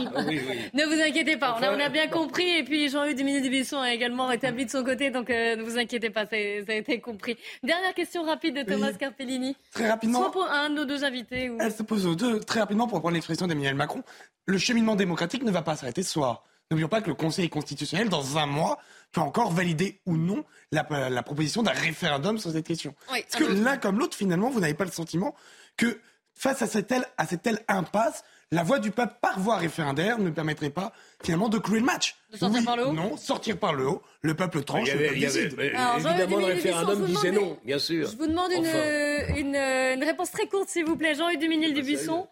[0.74, 2.48] ne vous inquiétez pas, on, a, bien compris.
[2.48, 6.26] Et puis Jean-Luc Duménil-Dubisson a également rétabli de son côté, donc ne vous inquiétez pas,
[6.26, 7.36] ça, a été compris.
[7.62, 9.56] Dernière question rapide de Thomas Carpellini.
[9.72, 10.20] Très rapidement.
[10.20, 11.50] Soit pour un de nos deux invités.
[11.58, 12.40] Elle se pose aux deux.
[12.40, 14.02] Très rapidement, pour prendre l'expression d'Emmanuel Macron,
[14.46, 16.44] le cheminement démocratique ne va pas s'arrêter ce soir.
[16.70, 18.78] N'oublions pas que le Conseil constitutionnel, dans un mois,
[19.12, 20.84] peut encore valider ou non la,
[21.22, 22.94] proposition d'un référendum sur cette question.
[23.08, 25.34] Parce que l'un comme l'autre, finalement, vous n'avez pas le sentiment
[25.76, 26.00] que
[26.34, 30.18] face à cette telle, à cette telle impasse, la voix du peuple par voie référendaire
[30.18, 30.92] ne permettrait pas
[31.22, 32.16] finalement de clouer le match.
[32.32, 34.02] De sortir par le haut Non, sortir par le haut.
[34.22, 34.88] Le peuple tranche.
[34.88, 38.10] Il y avait, évidemment, le référendum disait non, bien sûr.
[38.10, 41.14] Je vous demande une, une, réponse très courte, s'il vous plaît.
[41.14, 42.26] Jean-Hugues Duminil-Dubuisson.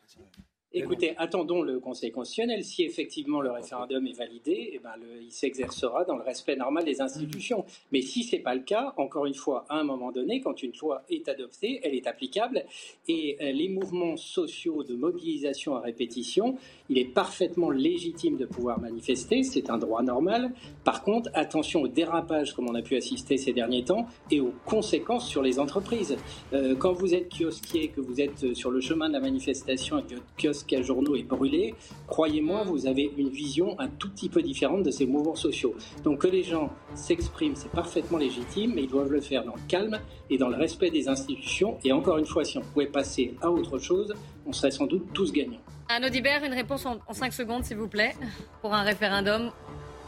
[0.74, 2.62] Écoutez, attendons le Conseil constitutionnel.
[2.62, 7.00] Si effectivement le référendum est validé, eh ben il s'exercera dans le respect normal des
[7.00, 7.64] institutions.
[7.90, 10.62] Mais si ce n'est pas le cas, encore une fois, à un moment donné, quand
[10.62, 12.66] une loi est adoptée, elle est applicable.
[13.08, 16.58] Et euh, les mouvements sociaux de mobilisation à répétition,
[16.90, 20.52] il est parfaitement légitime de pouvoir manifester, c'est un droit normal.
[20.84, 24.52] Par contre, attention au dérapage comme on a pu assister ces derniers temps et aux
[24.66, 26.18] conséquences sur les entreprises.
[26.52, 30.02] Euh, quand vous êtes kiosquier, que vous êtes sur le chemin de la manifestation et
[30.02, 30.34] que votre
[30.68, 31.74] quel journaux est brûlé,
[32.06, 35.74] croyez-moi, vous avez une vision un tout petit peu différente de ces mouvements sociaux.
[36.04, 39.60] Donc que les gens s'expriment, c'est parfaitement légitime, mais ils doivent le faire dans le
[39.66, 39.98] calme
[40.30, 41.78] et dans le respect des institutions.
[41.84, 44.14] Et encore une fois, si on pouvait passer à autre chose,
[44.46, 45.60] on serait sans doute tous gagnants.
[45.88, 48.14] Anne Audibert, une réponse en, 5 secondes, s'il vous plaît,
[48.60, 49.50] pour un référendum.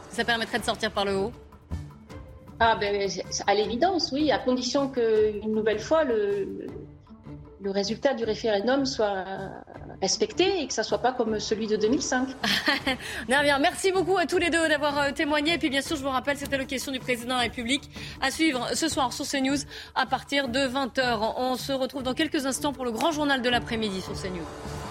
[0.09, 1.31] Ça permettrait de sortir par le haut
[2.63, 3.09] ah ben,
[3.47, 6.67] à l'évidence, oui, à condition qu'une nouvelle fois, le,
[7.61, 9.23] le résultat du référendum soit
[10.01, 12.29] respecté et que ça soit pas comme celui de 2005.
[13.27, 13.59] bien.
[13.59, 15.53] Merci beaucoup à tous les deux d'avoir euh, témoigné.
[15.53, 17.89] Et puis bien sûr, je vous rappelle, c'était la question du président de la République
[18.19, 19.57] à suivre ce soir sur CNews
[19.93, 21.33] à partir de 20h.
[21.37, 24.90] On se retrouve dans quelques instants pour le grand journal de l'après-midi sur CNews.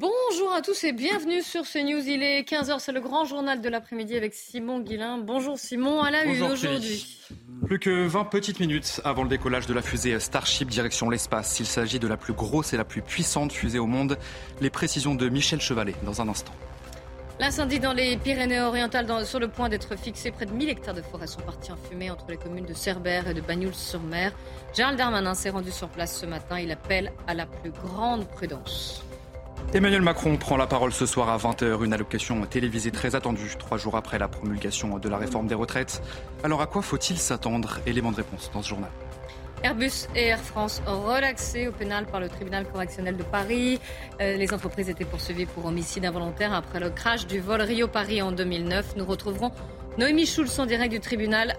[0.00, 2.06] Bonjour à tous et bienvenue sur CNews.
[2.06, 5.18] Il est 15h, c'est le grand journal de l'après-midi avec Simon Guillain.
[5.18, 7.18] Bonjour Simon, à la une aujourd'hui.
[7.66, 11.58] Plus que 20 petites minutes avant le décollage de la fusée Starship direction l'espace.
[11.58, 14.18] Il s'agit de la plus grosse et la plus puissante fusée au monde.
[14.60, 16.52] Les précisions de Michel Chevalet dans un instant.
[17.40, 20.30] L'incendie dans les Pyrénées-Orientales sur le point d'être fixé.
[20.30, 23.26] Près de 1000 hectares de forêt sont partis en fumée entre les communes de Cerbère
[23.26, 24.30] et de Bagnoul-sur-Mer.
[24.76, 26.60] Gérald Darmanin s'est rendu sur place ce matin.
[26.60, 29.02] Il appelle à la plus grande prudence.
[29.74, 33.76] Emmanuel Macron prend la parole ce soir à 20h, une allocation télévisée très attendue, trois
[33.76, 36.02] jours après la promulgation de la réforme des retraites.
[36.42, 37.80] Alors à quoi faut-il s'attendre?
[37.86, 38.90] Élément de réponse dans ce journal.
[39.62, 43.80] Airbus et Air France relaxés au pénal par le tribunal correctionnel de Paris.
[44.20, 48.32] Euh, les entreprises étaient poursuivies pour homicide involontaire après le crash du vol Rio-Paris en
[48.32, 48.94] 2009.
[48.96, 49.50] Nous retrouverons
[49.98, 51.56] Noémie Schulz en direct du tribunal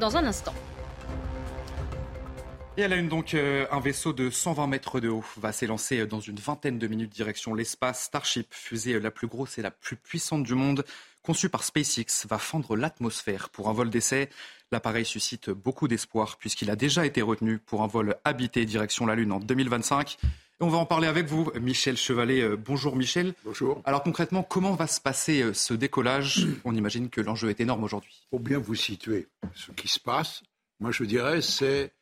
[0.00, 0.54] dans un instant.
[2.78, 6.06] Et elle a une donc, euh, un vaisseau de 120 mètres de haut va s'élancer
[6.06, 8.04] dans une vingtaine de minutes direction l'espace.
[8.04, 10.84] Starship, fusée la plus grosse et la plus puissante du monde,
[11.24, 14.30] conçue par SpaceX, va fendre l'atmosphère pour un vol d'essai.
[14.70, 19.16] L'appareil suscite beaucoup d'espoir puisqu'il a déjà été retenu pour un vol habité direction la
[19.16, 20.16] Lune en 2025.
[20.22, 20.26] Et
[20.60, 22.42] on va en parler avec vous, Michel Chevalet.
[22.42, 23.34] Euh, bonjour Michel.
[23.44, 23.82] Bonjour.
[23.86, 26.46] Alors concrètement, comment va se passer euh, ce décollage?
[26.64, 28.24] On imagine que l'enjeu est énorme aujourd'hui.
[28.30, 30.44] Pour bien vous situer ce qui se passe,
[30.78, 31.92] moi je dirais c'est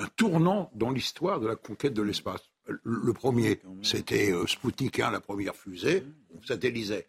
[0.00, 2.40] un tournant dans l'histoire de la conquête de l'espace.
[2.84, 7.08] Le premier, c'était euh, Sputnik 1, la première fusée, on satellisait.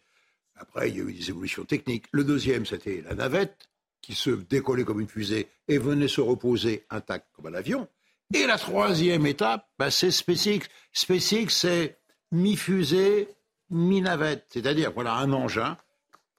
[0.56, 2.06] Après, il y a eu des évolutions techniques.
[2.12, 3.68] Le deuxième, c'était la navette,
[4.02, 7.88] qui se décollait comme une fusée et venait se reposer intact comme un avion.
[8.34, 10.68] Et la troisième étape, bah, c'est SpaceX.
[10.92, 11.98] SpaceX, c'est
[12.32, 13.28] mi-fusée,
[13.70, 14.46] mi-navette.
[14.48, 15.78] C'est-à-dire, voilà, un engin,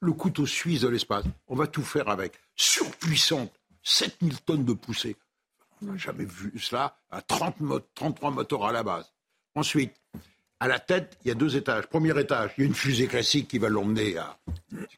[0.02, 1.26] le couteau suisse de l'espace.
[1.48, 2.34] On va tout faire avec.
[2.56, 5.16] Surpuissante, 7000 tonnes de poussée.
[5.84, 6.98] On n'a jamais vu cela.
[7.12, 7.58] À 30
[7.94, 9.12] 33 moteurs à la base.
[9.56, 9.94] Ensuite,
[10.60, 11.88] à la tête, il y a deux étages.
[11.88, 14.38] Premier étage, il y a une fusée classique qui va l'emmener à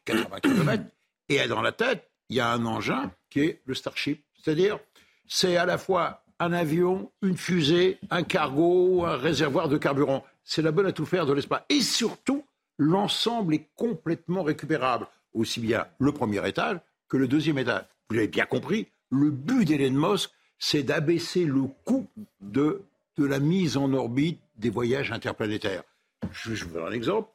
[0.04, 0.84] 80 km.
[1.28, 4.24] Et dans la tête, il y a un engin qui est le Starship.
[4.40, 4.78] C'est-à-dire,
[5.26, 10.24] c'est à la fois un avion, une fusée, un cargo, un réservoir de carburant.
[10.44, 11.62] C'est la bonne à tout faire de l'espace.
[11.68, 12.44] Et surtout,
[12.78, 15.08] l'ensemble est complètement récupérable.
[15.34, 16.78] Aussi bien le premier étage
[17.08, 17.84] que le deuxième étage.
[18.08, 22.06] Vous avez bien compris, le but d'Elon Musk, c'est d'abaisser le coût
[22.40, 22.82] de,
[23.16, 25.82] de la mise en orbite des voyages interplanétaires.
[26.32, 27.28] Je, je vous donne un exemple.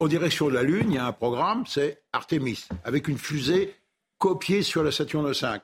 [0.00, 3.74] En direction de la Lune, il y a un programme, c'est Artemis, avec une fusée
[4.18, 5.58] copié sur la Saturne V.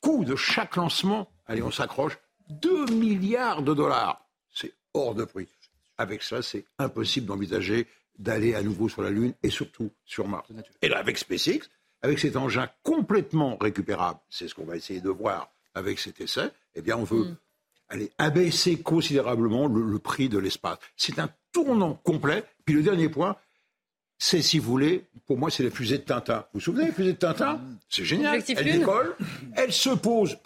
[0.00, 2.18] Coût de chaque lancement, allez, on s'accroche,
[2.48, 4.24] 2 milliards de dollars.
[4.52, 5.48] C'est hors de prix.
[5.98, 7.86] Avec ça, c'est impossible d'envisager
[8.18, 10.48] d'aller à nouveau sur la Lune et surtout sur Mars.
[10.82, 11.68] Et là, avec SpaceX,
[12.02, 16.50] avec cet engin complètement récupérable, c'est ce qu'on va essayer de voir avec cet essai,
[16.74, 17.36] eh bien, on veut mm.
[17.90, 20.78] aller abaisser considérablement le, le prix de l'espace.
[20.96, 22.44] C'est un tournant complet.
[22.64, 23.36] Puis le dernier point,
[24.18, 26.38] c'est, si vous voulez, pour moi, c'est la fusée de Tintin.
[26.38, 28.42] Vous vous souvenez, la fusée de Tintin C'est génial.
[28.48, 29.14] Elle décolle,
[29.54, 30.38] elle se pose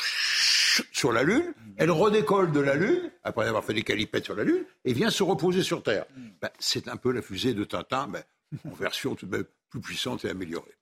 [0.92, 4.44] sur la Lune, elle redécolle de la Lune, après avoir fait des calipettes sur la
[4.44, 6.06] Lune, et vient se reposer sur Terre.
[6.40, 8.24] Ben, c'est un peu la fusée de Tintin, mais
[8.68, 10.74] en version tout de même plus puissante et améliorée.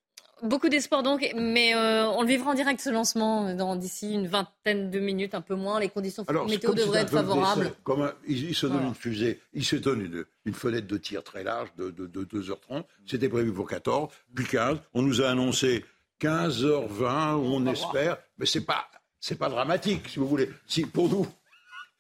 [0.43, 4.27] Beaucoup d'espoir donc, mais euh, on le vivra en direct ce lancement dans d'ici une
[4.27, 5.81] vingtaine de minutes, un peu moins.
[5.81, 7.73] Les conditions météo devraient être favorables.
[7.83, 11.43] Comme il, se donne une fusée, il se donne une, une, fenêtre de tir très
[11.43, 12.85] large de, de, de 2h30.
[13.07, 14.79] C'était prévu pour 14, puis 15.
[14.95, 15.85] On nous a annoncé
[16.21, 18.89] 15h20, on espère, mais c'est pas
[19.21, 20.49] c'est pas dramatique, si vous voulez.
[20.67, 21.27] Si pour nous,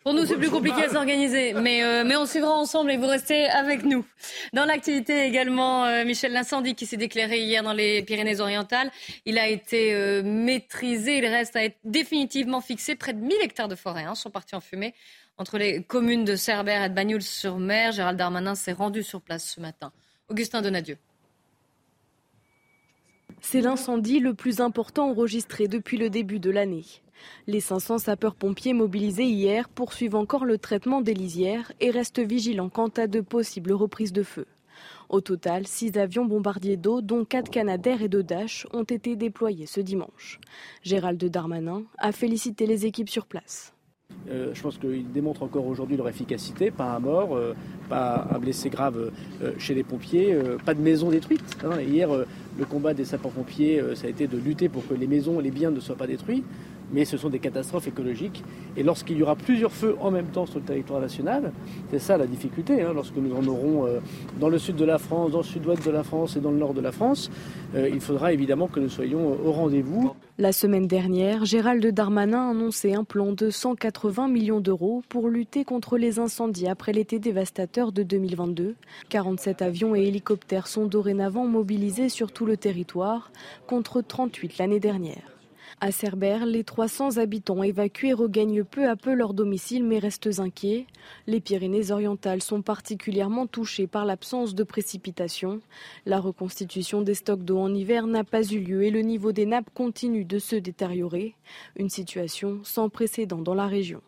[0.05, 3.09] pour nous, c'est plus compliqué à s'organiser, mais, euh, mais on suivra ensemble et vous
[3.09, 4.07] restez avec nous.
[4.53, 8.91] Dans l'activité également, euh, Michel, l'incendie qui s'est déclaré hier dans les Pyrénées-Orientales,
[9.27, 12.95] il a été euh, maîtrisé, il reste à être définitivement fixé.
[12.95, 14.95] Près de 1000 hectares de forêt hein, sont partis en fumée
[15.37, 17.93] entre les communes de Cerbère et de Bagnoul-sur-Mer.
[17.93, 19.93] Gérald Darmanin s'est rendu sur place ce matin.
[20.29, 20.97] Augustin Donadieu.
[23.41, 26.85] C'est l'incendie le plus important enregistré depuis le début de l'année.
[27.47, 32.89] Les 500 sapeurs-pompiers mobilisés hier poursuivent encore le traitement des lisières et restent vigilants quant
[32.97, 34.47] à de possibles reprises de feu.
[35.09, 39.67] Au total, six avions bombardiers d'eau, dont quatre Canadair et deux Dash, ont été déployés
[39.67, 40.39] ce dimanche.
[40.83, 43.73] Gérald Darmanin a félicité les équipes sur place.
[44.31, 47.55] Euh, je pense qu'ils démontrent encore aujourd'hui leur efficacité, pas un mort, euh,
[47.89, 49.11] pas un blessé grave
[49.43, 51.57] euh, chez les pompiers, pas de maison détruite.
[51.65, 51.81] Hein.
[51.81, 52.09] Hier,
[52.59, 55.71] le combat des sapeurs-pompiers, ça a été de lutter pour que les maisons, les biens
[55.71, 56.45] ne soient pas détruits
[56.93, 58.43] mais ce sont des catastrophes écologiques.
[58.77, 61.53] Et lorsqu'il y aura plusieurs feux en même temps sur le territoire national,
[61.91, 64.01] c'est ça la difficulté, hein, lorsque nous en aurons euh,
[64.41, 66.59] dans le sud de la France, dans le sud-ouest de la France et dans le
[66.59, 67.31] nord de la France,
[67.75, 70.13] euh, il faudra évidemment que nous soyons au rendez-vous.
[70.39, 75.65] La semaine dernière, Gérald Darmanin a annoncé un plan de 180 millions d'euros pour lutter
[75.65, 78.77] contre les incendies après l'été dévastateur de 2022.
[79.09, 83.33] 47 avions et hélicoptères sont dorénavant mobilisés sur tout le territoire,
[83.67, 85.38] contre 38 l'année dernière.
[85.81, 90.87] À Cerbère, les 300 habitants évacués regagnent peu à peu leur domicile mais restent inquiets.
[91.29, 95.61] Les Pyrénées-Orientales sont particulièrement touchées par l'absence de précipitations.
[96.05, 99.47] La reconstitution des stocks d'eau en hiver n'a pas eu lieu et le niveau des
[99.47, 101.37] nappes continue de se détériorer.
[101.77, 104.03] Une situation sans précédent dans la région.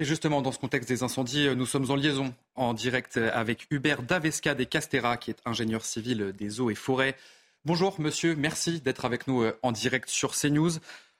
[0.00, 4.02] Et justement, dans ce contexte des incendies, nous sommes en liaison en direct avec Hubert
[4.02, 7.14] Davesca des Castera, qui est ingénieur civil des eaux et forêts.
[7.66, 10.70] Bonjour monsieur, merci d'être avec nous euh, en direct sur CNews.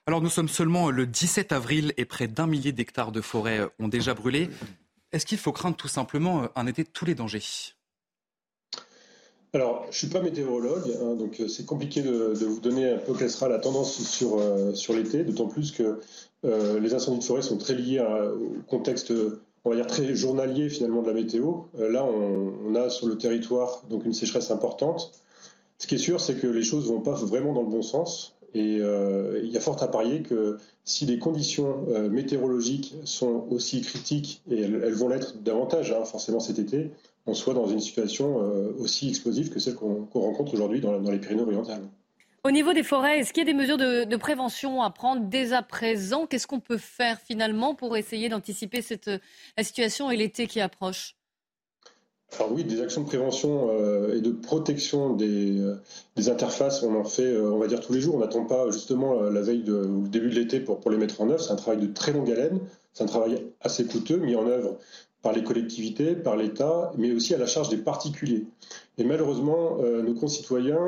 [0.07, 3.67] Alors nous sommes seulement le 17 avril et près d'un millier d'hectares de forêt euh,
[3.79, 4.49] ont déjà brûlé.
[5.11, 7.43] Est-ce qu'il faut craindre tout simplement euh, un été de tous les dangers?
[9.53, 13.13] Alors, je ne suis pas météorologue, hein, donc c'est compliqué de, vous donner un peu
[13.13, 14.41] quelle sera la tendance sur,
[14.73, 15.99] sur l'été, d'autant plus que
[16.43, 19.13] les incendies de forêt sont très liés au contexte,
[19.65, 21.63] on va dire, très journalier finalement de la météo.
[21.77, 25.11] là, on, on, a sur le territoire donc une sécheresse importante,
[25.81, 28.35] ce qui est sûr, c'est que les choses vont pas vraiment dans le bon sens.
[28.53, 33.47] Et euh, il y a fort à parier que si les conditions euh, météorologiques sont
[33.49, 36.91] aussi critiques, et elles, vont l'être davantage, hein, forcément cet été,
[37.25, 41.17] on soit dans une situation euh, aussi explosive que celle qu'on rencontre aujourd'hui dans, les
[41.17, 41.89] Pyrénées-Orientales.
[42.43, 45.23] Au niveau des forêts, est-ce qu'il y a des mesures de, de prévention à prendre
[45.29, 46.27] dès à présent?
[46.27, 48.83] Qu'est-ce qu'on peut faire finalement pour essayer d'anticiper
[49.57, 51.15] la situation et l'été qui approche?
[52.39, 55.75] Alors oui, des actions de prévention euh, et de protection des, euh,
[56.15, 58.15] des, interfaces, on en fait, euh, on va dire, tous les jours.
[58.15, 61.29] On n'attend pas justement la veille ou le début de l'été pour, les mettre en
[61.29, 61.41] œuvre.
[61.41, 62.59] C'est un travail de très longue haleine,
[62.93, 64.77] c'est un travail assez coûteux, mis en œuvre
[65.21, 68.47] par les collectivités, par l'État, mais aussi à la charge des particuliers.
[68.97, 70.79] Et malheureusement, nos concitoyens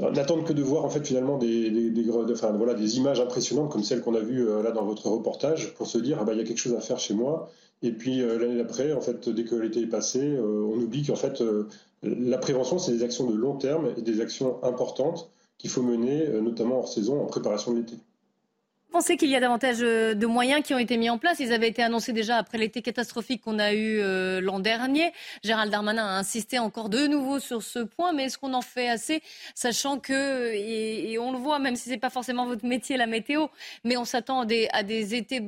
[0.00, 4.20] n'attendent que de voir en fait finalement des, des, images impressionnantes comme celles qu'on a
[4.20, 6.74] vues là dans votre reportage pour se dire ah bah, il y a quelque chose
[6.74, 7.48] à faire chez moi
[7.82, 11.04] et puis euh, l'année d'après, en fait, dès que l'été est passé, euh, on oublie
[11.04, 11.68] qu'en fait, euh,
[12.02, 16.26] la prévention, c'est des actions de long terme et des actions importantes qu'il faut mener,
[16.40, 17.94] notamment hors saison, en préparation de l'été.
[17.94, 21.38] Vous pensez qu'il y a davantage de moyens qui ont été mis en place?
[21.38, 24.00] Ils avaient été annoncés déjà après l'été catastrophique qu'on a eu
[24.40, 25.12] l'an dernier.
[25.44, 28.88] Gérald Darmanin a insisté encore de nouveau sur ce point, mais est-ce qu'on en fait
[28.88, 29.22] assez,
[29.54, 33.06] sachant que, et, on le voit, même si ce n'est pas forcément votre métier, la
[33.06, 33.48] météo,
[33.84, 35.40] mais on s'attend à des, à des étés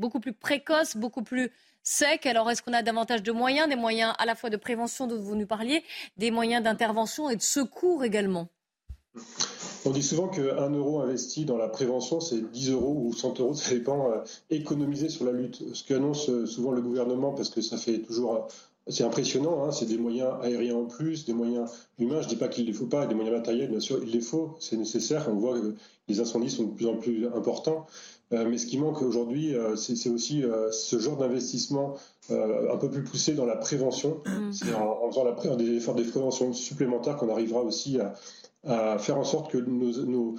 [0.00, 1.50] beaucoup plus précoce, beaucoup plus
[1.82, 2.26] sec.
[2.26, 5.20] Alors, est-ce qu'on a davantage de moyens, des moyens à la fois de prévention dont
[5.20, 5.84] vous nous parliez,
[6.16, 8.48] des moyens d'intervention et de secours également?
[9.84, 13.54] On dit souvent qu'un euro investi dans la prévention, c'est 10 euros ou 100 euros,
[13.54, 14.18] ça dépend, euh,
[14.50, 15.62] économiser sur la lutte.
[15.74, 18.40] Ce qu'annonce euh, souvent le gouvernement, parce que ça fait toujours euh,
[18.86, 22.20] c'est impressionnant, hein, c'est des moyens aériens en plus, des moyens humains.
[22.20, 24.10] Je ne dis pas qu'il ne les faut pas, des moyens matériels, bien sûr, il
[24.10, 25.28] les faut, c'est nécessaire.
[25.30, 25.74] On voit que
[26.08, 27.86] les incendies sont de plus en plus importants.
[28.32, 31.96] Euh, mais ce qui manque aujourd'hui, euh, c'est aussi euh, ce genre d'investissement
[32.30, 34.22] un peu plus poussé dans la prévention.
[34.24, 34.52] Mm.
[34.52, 38.14] C'est en, faisant la, des efforts de prévention supplémentaires qu'on arrivera aussi à,
[38.98, 40.36] faire en sorte que nos,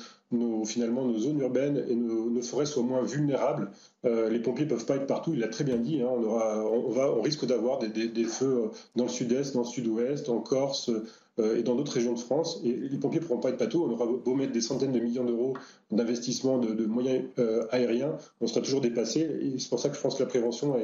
[0.64, 3.72] finalement, nos zones urbaines et nos, forêts soient moins vulnérables.
[4.06, 6.02] les pompiers peuvent pas être partout, il l'a très bien dit.
[6.02, 6.08] Hein.
[6.10, 9.68] on, aura, on, va, on risque d'avoir des, des, feux dans le sud-est, dans le
[9.68, 10.92] sud-ouest, en Corse,
[11.38, 12.62] et dans d'autres régions de France.
[12.64, 13.84] Les pompiers ne pourront pas être partout.
[13.88, 15.54] On aura beau mettre des centaines de millions d'euros
[15.92, 19.22] d'investissement de, moyens euh, aériens, on sera toujours dépassé.
[19.22, 20.76] Et c'est pour ça que je pense que la prévention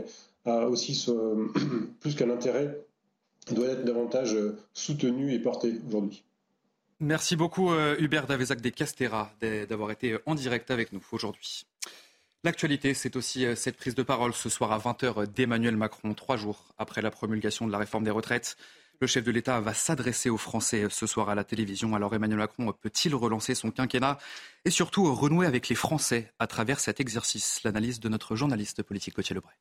[0.45, 1.05] a aussi
[1.99, 2.79] plus qu'un intérêt,
[3.51, 6.23] doit être davantage euh, soutenue et portée aujourd'hui.
[6.99, 9.31] Merci beaucoup Hubert Davezac des Castera
[9.69, 11.67] d'avoir été en direct avec nous aujourd'hui.
[12.43, 16.73] L'actualité, c'est aussi cette prise de parole ce soir à 20h d'Emmanuel Macron, trois jours
[16.79, 18.57] après la promulgation de la réforme des retraites.
[18.99, 21.93] Le chef de l'État va s'adresser aux Français ce soir à la télévision.
[21.93, 24.17] Alors Emmanuel Macron peut-il relancer son quinquennat
[24.65, 27.61] et surtout renouer avec les Français à travers cet exercice?
[27.63, 29.55] L'analyse de notre journaliste politique Gauthier Lebray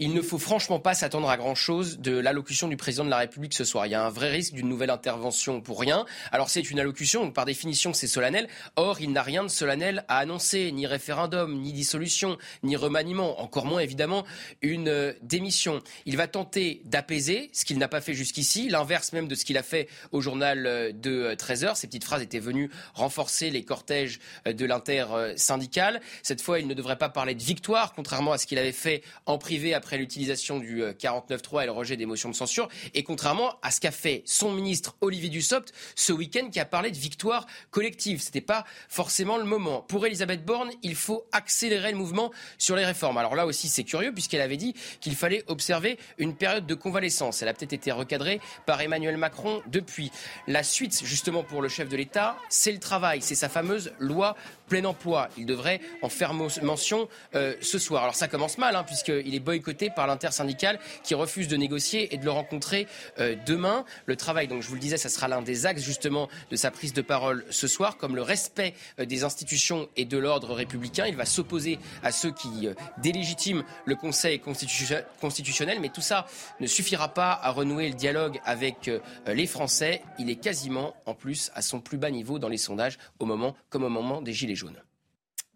[0.00, 3.52] il ne faut franchement pas s'attendre à grand-chose de l'allocution du président de la République
[3.52, 3.86] ce soir.
[3.86, 6.06] Il y a un vrai risque d'une nouvelle intervention pour rien.
[6.30, 8.48] Alors c'est une allocution, donc par définition c'est solennel.
[8.76, 13.64] Or, il n'a rien de solennel à annoncer, ni référendum, ni dissolution, ni remaniement, encore
[13.64, 14.24] moins évidemment
[14.62, 15.82] une euh, démission.
[16.06, 19.58] Il va tenter d'apaiser, ce qu'il n'a pas fait jusqu'ici, l'inverse même de ce qu'il
[19.58, 21.74] a fait au journal euh, de 13 euh.
[21.74, 26.00] Ces petites phrases étaient venues renforcer les cortèges de l'inter-syndical.
[26.22, 29.02] Cette fois, il ne devrait pas parler de victoire, contrairement à ce qu'il avait fait
[29.26, 32.68] en privé après après l'utilisation du 49.3 euh, et le rejet des motions de censure,
[32.92, 36.90] et contrairement à ce qu'a fait son ministre Olivier Dussopt ce week-end, qui a parlé
[36.90, 38.20] de victoire collective.
[38.20, 39.80] Ce n'était pas forcément le moment.
[39.80, 43.16] Pour Elisabeth Borne, il faut accélérer le mouvement sur les réformes.
[43.16, 47.40] Alors là aussi, c'est curieux, puisqu'elle avait dit qu'il fallait observer une période de convalescence.
[47.40, 50.12] Elle a peut-être été recadrée par Emmanuel Macron depuis.
[50.46, 53.22] La suite, justement, pour le chef de l'État, c'est le travail.
[53.22, 54.36] C'est sa fameuse loi
[54.68, 55.28] plein emploi.
[55.36, 58.02] Il devrait en faire mention euh, ce soir.
[58.02, 62.18] Alors ça commence mal, hein, puisqu'il est boycotté par l'intersyndicale qui refuse de négocier et
[62.18, 62.86] de le rencontrer
[63.18, 63.84] euh, demain.
[64.06, 66.70] Le travail, donc je vous le disais, ça sera l'un des axes justement de sa
[66.70, 71.06] prise de parole ce soir, comme le respect euh, des institutions et de l'ordre républicain.
[71.06, 76.26] Il va s'opposer à ceux qui délégitiment le Conseil constitutionnel, mais tout ça
[76.60, 78.90] ne suffira pas à renouer le dialogue avec
[79.26, 80.02] les Français.
[80.18, 83.56] Il est quasiment, en plus, à son plus bas niveau dans les sondages, au moment
[83.70, 84.57] comme au moment des Gilets.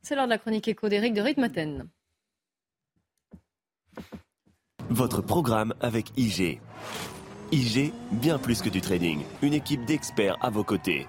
[0.03, 1.89] C'est l'heure de la chronique éco d'Éric de Ritmaten.
[4.89, 6.61] Votre programme avec IG.
[7.53, 9.23] IG, bien plus que du trading.
[9.43, 11.07] Une équipe d'experts à vos côtés.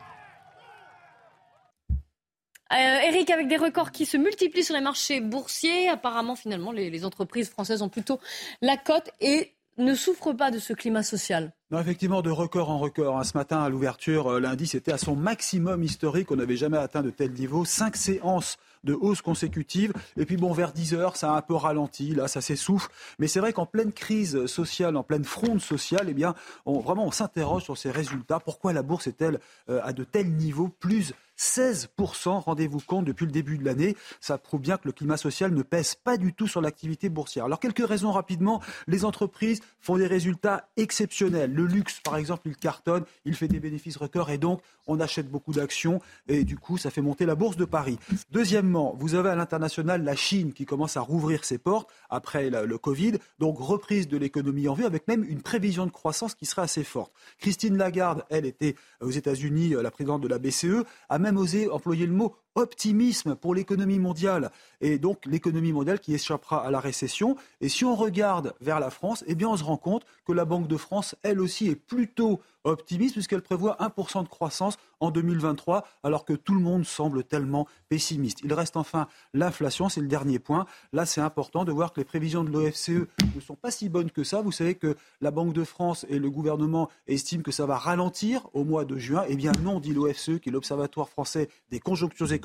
[2.72, 7.06] Euh, Eric, avec des records qui se multiplient sur les marchés boursiers, apparemment, finalement, les
[7.06, 8.20] entreprises françaises ont plutôt
[8.62, 11.54] la cote et ne souffrent pas de ce climat social.
[11.72, 13.18] Non, effectivement, de record en record.
[13.18, 13.24] Hein.
[13.24, 16.32] Ce matin, à l'ouverture, euh, l'indice était à son maximum historique.
[16.32, 17.66] On n'avait jamais atteint de tel niveau.
[17.66, 19.94] Cinq séances de hausse consécutive.
[20.18, 22.90] Et puis bon, vers 10 heures, ça a un peu ralenti, là, ça s'essouffle.
[23.18, 27.06] Mais c'est vrai qu'en pleine crise sociale, en pleine fronde sociale, eh bien, on, vraiment,
[27.06, 28.40] on s'interroge sur ces résultats.
[28.40, 33.32] Pourquoi la bourse est-elle euh, à de tels niveaux plus 16%, rendez-vous compte, depuis le
[33.32, 33.96] début de l'année.
[34.22, 37.46] Ça prouve bien que le climat social ne pèse pas du tout sur l'activité boursière.
[37.46, 38.62] Alors, quelques raisons rapidement.
[38.88, 41.54] Les entreprises font des résultats exceptionnels.
[41.54, 45.30] Le luxe, par exemple, il cartonne, il fait des bénéfices records et donc on achète
[45.30, 47.98] beaucoup d'actions et du coup, ça fait monter la bourse de Paris.
[48.32, 52.78] Deuxièmement, vous avez à l'international la Chine qui commence à rouvrir ses portes après le
[52.78, 56.64] Covid, donc reprise de l'économie en vue avec même une prévision de croissance qui serait
[56.64, 57.14] assez forte.
[57.40, 62.06] Christine Lagarde, elle était aux États-Unis, la présidente de la BCE, a même osé employer
[62.06, 64.52] le mot optimisme pour l'économie mondiale
[64.82, 67.36] et donc l'économie mondiale qui échappera à la récession.
[67.62, 70.46] Et si on regarde vers la France, eh bien on se rend compte que la
[70.46, 75.86] Banque de France, elle aussi, est plutôt optimiste puisqu'elle prévoit 1% de croissance en 2023
[76.04, 78.40] alors que tout le monde semble tellement pessimiste.
[78.44, 80.66] Il reste enfin l'inflation, c'est le dernier point.
[80.94, 84.12] Là, c'est important de voir que les prévisions de l'OFCE ne sont pas si bonnes
[84.12, 84.42] que ça.
[84.42, 88.48] Vous savez que la Banque de France et le gouvernement estiment que ça va ralentir
[88.54, 89.26] au mois de juin.
[89.28, 92.43] Eh bien non, dit l'OFCE, qui est l'Observatoire français des conjonctures économiques.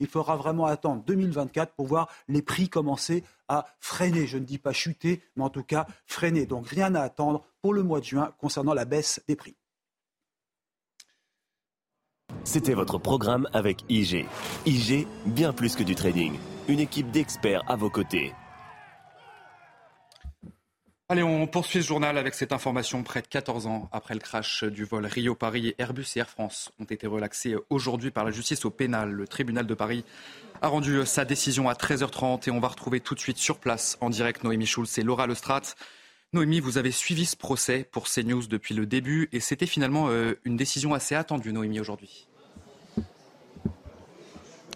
[0.00, 4.26] Il faudra vraiment attendre 2024 pour voir les prix commencer à freiner.
[4.26, 6.46] Je ne dis pas chuter, mais en tout cas freiner.
[6.46, 9.56] Donc rien à attendre pour le mois de juin concernant la baisse des prix.
[12.44, 14.26] C'était votre programme avec IG.
[14.66, 16.32] IG, bien plus que du trading.
[16.68, 18.32] Une équipe d'experts à vos côtés.
[21.12, 23.02] Allez, on poursuit ce journal avec cette information.
[23.02, 26.84] Près de 14 ans après le crash du vol Rio-Paris, Airbus et Air France ont
[26.84, 29.10] été relaxés aujourd'hui par la justice au pénal.
[29.10, 30.06] Le tribunal de Paris
[30.62, 33.98] a rendu sa décision à 13h30 et on va retrouver tout de suite sur place
[34.00, 35.66] en direct Noémie Schulz et Laura Lestrade.
[36.32, 40.40] Noémie, vous avez suivi ce procès pour CNews depuis le début et c'était finalement euh,
[40.46, 42.26] une décision assez attendue, Noémie, aujourd'hui.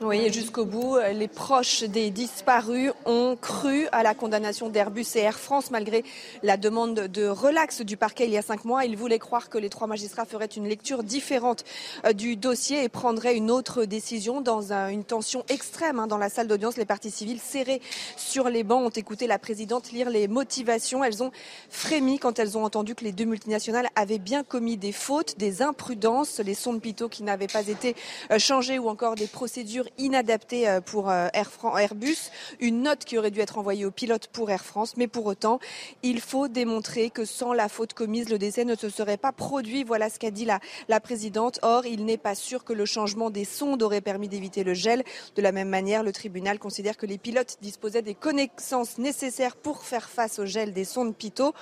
[0.02, 5.38] Oui, jusqu'au bout, les proches des disparus ont cru à la condamnation d'Airbus et Air
[5.38, 6.04] France malgré
[6.42, 8.84] la demande de relax du parquet il y a cinq mois.
[8.84, 11.64] Ils voulaient croire que les trois magistrats feraient une lecture différente
[12.04, 16.28] euh, du dossier et prendraient une autre décision dans une tension extrême hein, dans la
[16.28, 16.76] salle d'audience.
[16.76, 17.80] Les parties civiles serrées
[18.18, 21.04] sur les bancs ont écouté la présidente lire les motivations.
[21.04, 21.32] Elles ont
[21.70, 25.62] frémi quand elles ont entendu que les deux multinationales avaient bien commis des fautes, des
[25.62, 27.96] imprudences, les sons de Pitot qui n'avaient pas été
[28.30, 32.30] euh, changés ou encore des procédures inadapté euh, pour euh, Air Airbus,
[32.60, 35.58] une note qui aurait dû être envoyée au pilote pour Air France, mais pour autant,
[36.02, 39.84] il faut démontrer que sans la faute commise, le décès ne se serait pas produit.
[39.84, 41.58] Voilà ce qu'a dit la, la présidente.
[41.62, 45.04] Or, il n'est pas sûr que le changement des sondes aurait permis d'éviter le gel.
[45.34, 49.82] De la même manière, le tribunal considère que les pilotes disposaient des connaissances nécessaires pour
[49.82, 51.54] faire face au gel des sondes Pitot.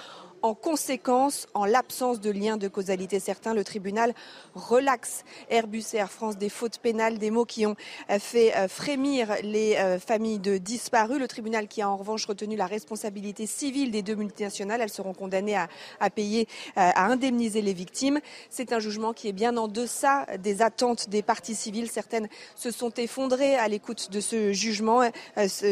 [0.45, 4.13] En conséquence, en l'absence de lien de causalité certain, le tribunal
[4.55, 7.77] relaxe Airbus et Air France des fautes pénales, des mots qui ont
[8.11, 11.19] euh, fait euh, frémir les euh, familles de disparus.
[11.19, 15.15] Le tribunal qui a en revanche retenu la responsabilité civile des deux multinationales, elles seront
[15.15, 18.21] condamnées à, payer, à indemniser les victimes.
[18.51, 21.89] C'est un jugement qui est bien en deçà des attentes des parties civiles.
[21.91, 25.09] Certaines se sont effondrées à l'écoute de ce jugement.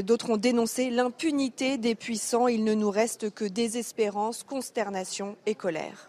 [0.03, 2.49] D'autres ont dénoncé l'impunité des puissants.
[2.49, 6.09] Il ne nous reste que désespérance, consternation et colère.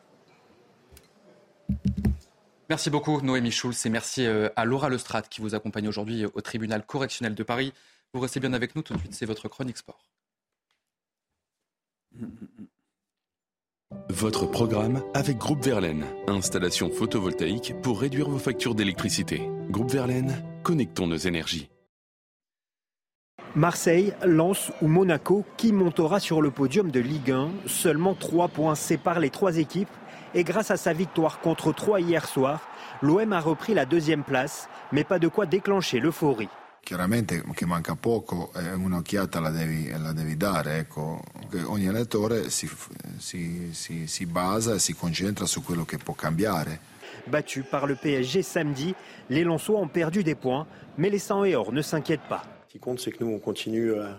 [2.69, 6.41] Merci beaucoup Noémie Schulz et merci euh, à Laura Lestrade qui vous accompagne aujourd'hui au
[6.41, 7.73] tribunal correctionnel de Paris.
[8.13, 10.03] Vous restez bien avec nous tout de suite, c'est votre chronique sport.
[14.09, 19.49] Votre programme avec Groupe Verlaine, installation photovoltaïque pour réduire vos factures d'électricité.
[19.71, 21.72] Groupe Verlaine, connectons nos énergies.
[23.55, 28.73] Marseille, Lens ou Monaco, qui montera sur le podium de Ligue 1 Seulement 3 points
[28.73, 29.89] séparent les trois équipes
[30.33, 32.67] et grâce à sa victoire contre 3 hier soir,
[33.03, 36.49] l'OM a repris la deuxième place, mais pas de quoi déclencher l'euphorie.
[36.83, 41.21] Chiaramente che manca poco, un'occhiata la devi, la devi dare, ecco.
[41.67, 42.69] ogni allenatore si,
[43.17, 46.79] si, si, si basa e si concentra su quello che può cambiare.
[47.25, 48.93] Battus par le PSG samedi,
[49.27, 50.65] les Lensois ont perdu des points,
[50.97, 52.52] mais les 100 et or ne s'inquiètent pas.
[52.74, 54.17] Ce qui compte, c'est que nous, on continue à,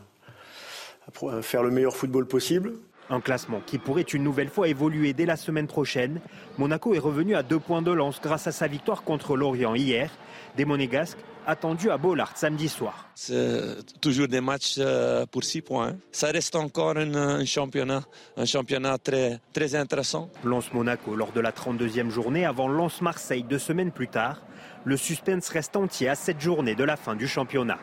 [1.28, 2.74] à faire le meilleur football possible.
[3.10, 6.20] Un classement qui pourrait une nouvelle fois évoluer dès la semaine prochaine.
[6.56, 10.08] Monaco est revenu à deux points de lance grâce à sa victoire contre Lorient hier.
[10.56, 13.08] Des Monégasques attendus à Bollard samedi soir.
[13.16, 15.96] C'est toujours des matchs euh, pour six points.
[16.12, 18.04] Ça reste encore un, championnat,
[18.36, 20.30] un championnat très, très intéressant.
[20.44, 24.42] Lance Monaco lors de la 32e journée avant Lance Marseille deux semaines plus tard.
[24.84, 27.80] Le suspense reste entier à cette journée de la fin du championnat.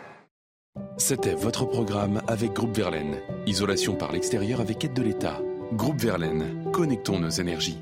[0.97, 3.21] C'était votre programme avec Groupe Verlaine.
[3.47, 5.41] Isolation par l'extérieur avec aide de l'État.
[5.73, 7.79] Groupe Verlaine, connectons nos énergies.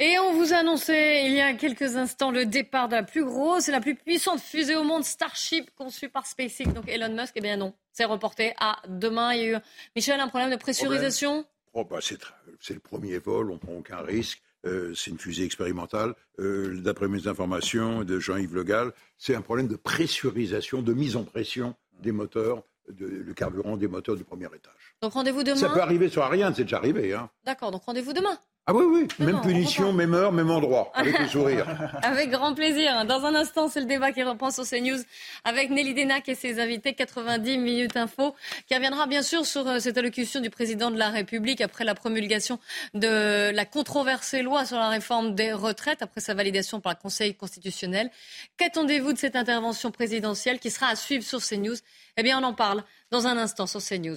[0.00, 3.24] Et on vous a annoncé il y a quelques instants le départ de la plus
[3.24, 6.72] grosse et la plus puissante fusée au monde, Starship, conçue par SpaceX.
[6.74, 9.32] Donc Elon Musk, eh bien non, c'est reporté à demain.
[9.32, 9.60] Il y a eu,
[9.94, 11.46] Michel, un problème de pressurisation?
[11.72, 12.18] Oh bah c'est,
[12.74, 14.42] le premier vol, on prend aucun risque.
[14.66, 16.14] Euh, c'est une fusée expérimentale.
[16.38, 21.16] Euh, d'après mes informations de Jean-Yves Le Gall, c'est un problème de pressurisation, de mise
[21.16, 24.96] en pression des moteurs, de, le carburant des moteurs du premier étage.
[25.02, 25.56] Donc rendez-vous demain.
[25.56, 27.12] Ça peut arriver sur Ariane, c'est déjà arrivé.
[27.12, 27.30] Hein.
[27.44, 28.38] D'accord, donc rendez-vous demain.
[28.66, 31.66] Ah oui, oui, même punition, même heure, même endroit, avec le sourire.
[32.02, 33.04] avec grand plaisir.
[33.04, 35.00] Dans un instant, c'est le débat qui reprend sur CNews
[35.44, 36.94] avec Nelly Denac et ses invités.
[36.94, 38.34] 90 minutes info,
[38.66, 41.94] qui reviendra bien sûr sur euh, cette allocution du président de la République après la
[41.94, 42.58] promulgation
[42.94, 47.34] de la controversée loi sur la réforme des retraites, après sa validation par le Conseil
[47.34, 48.10] constitutionnel.
[48.56, 51.76] Qu'attendez-vous de cette intervention présidentielle qui sera à suivre sur CNews?
[52.16, 54.16] Eh bien, on en parle dans un instant sur CNews.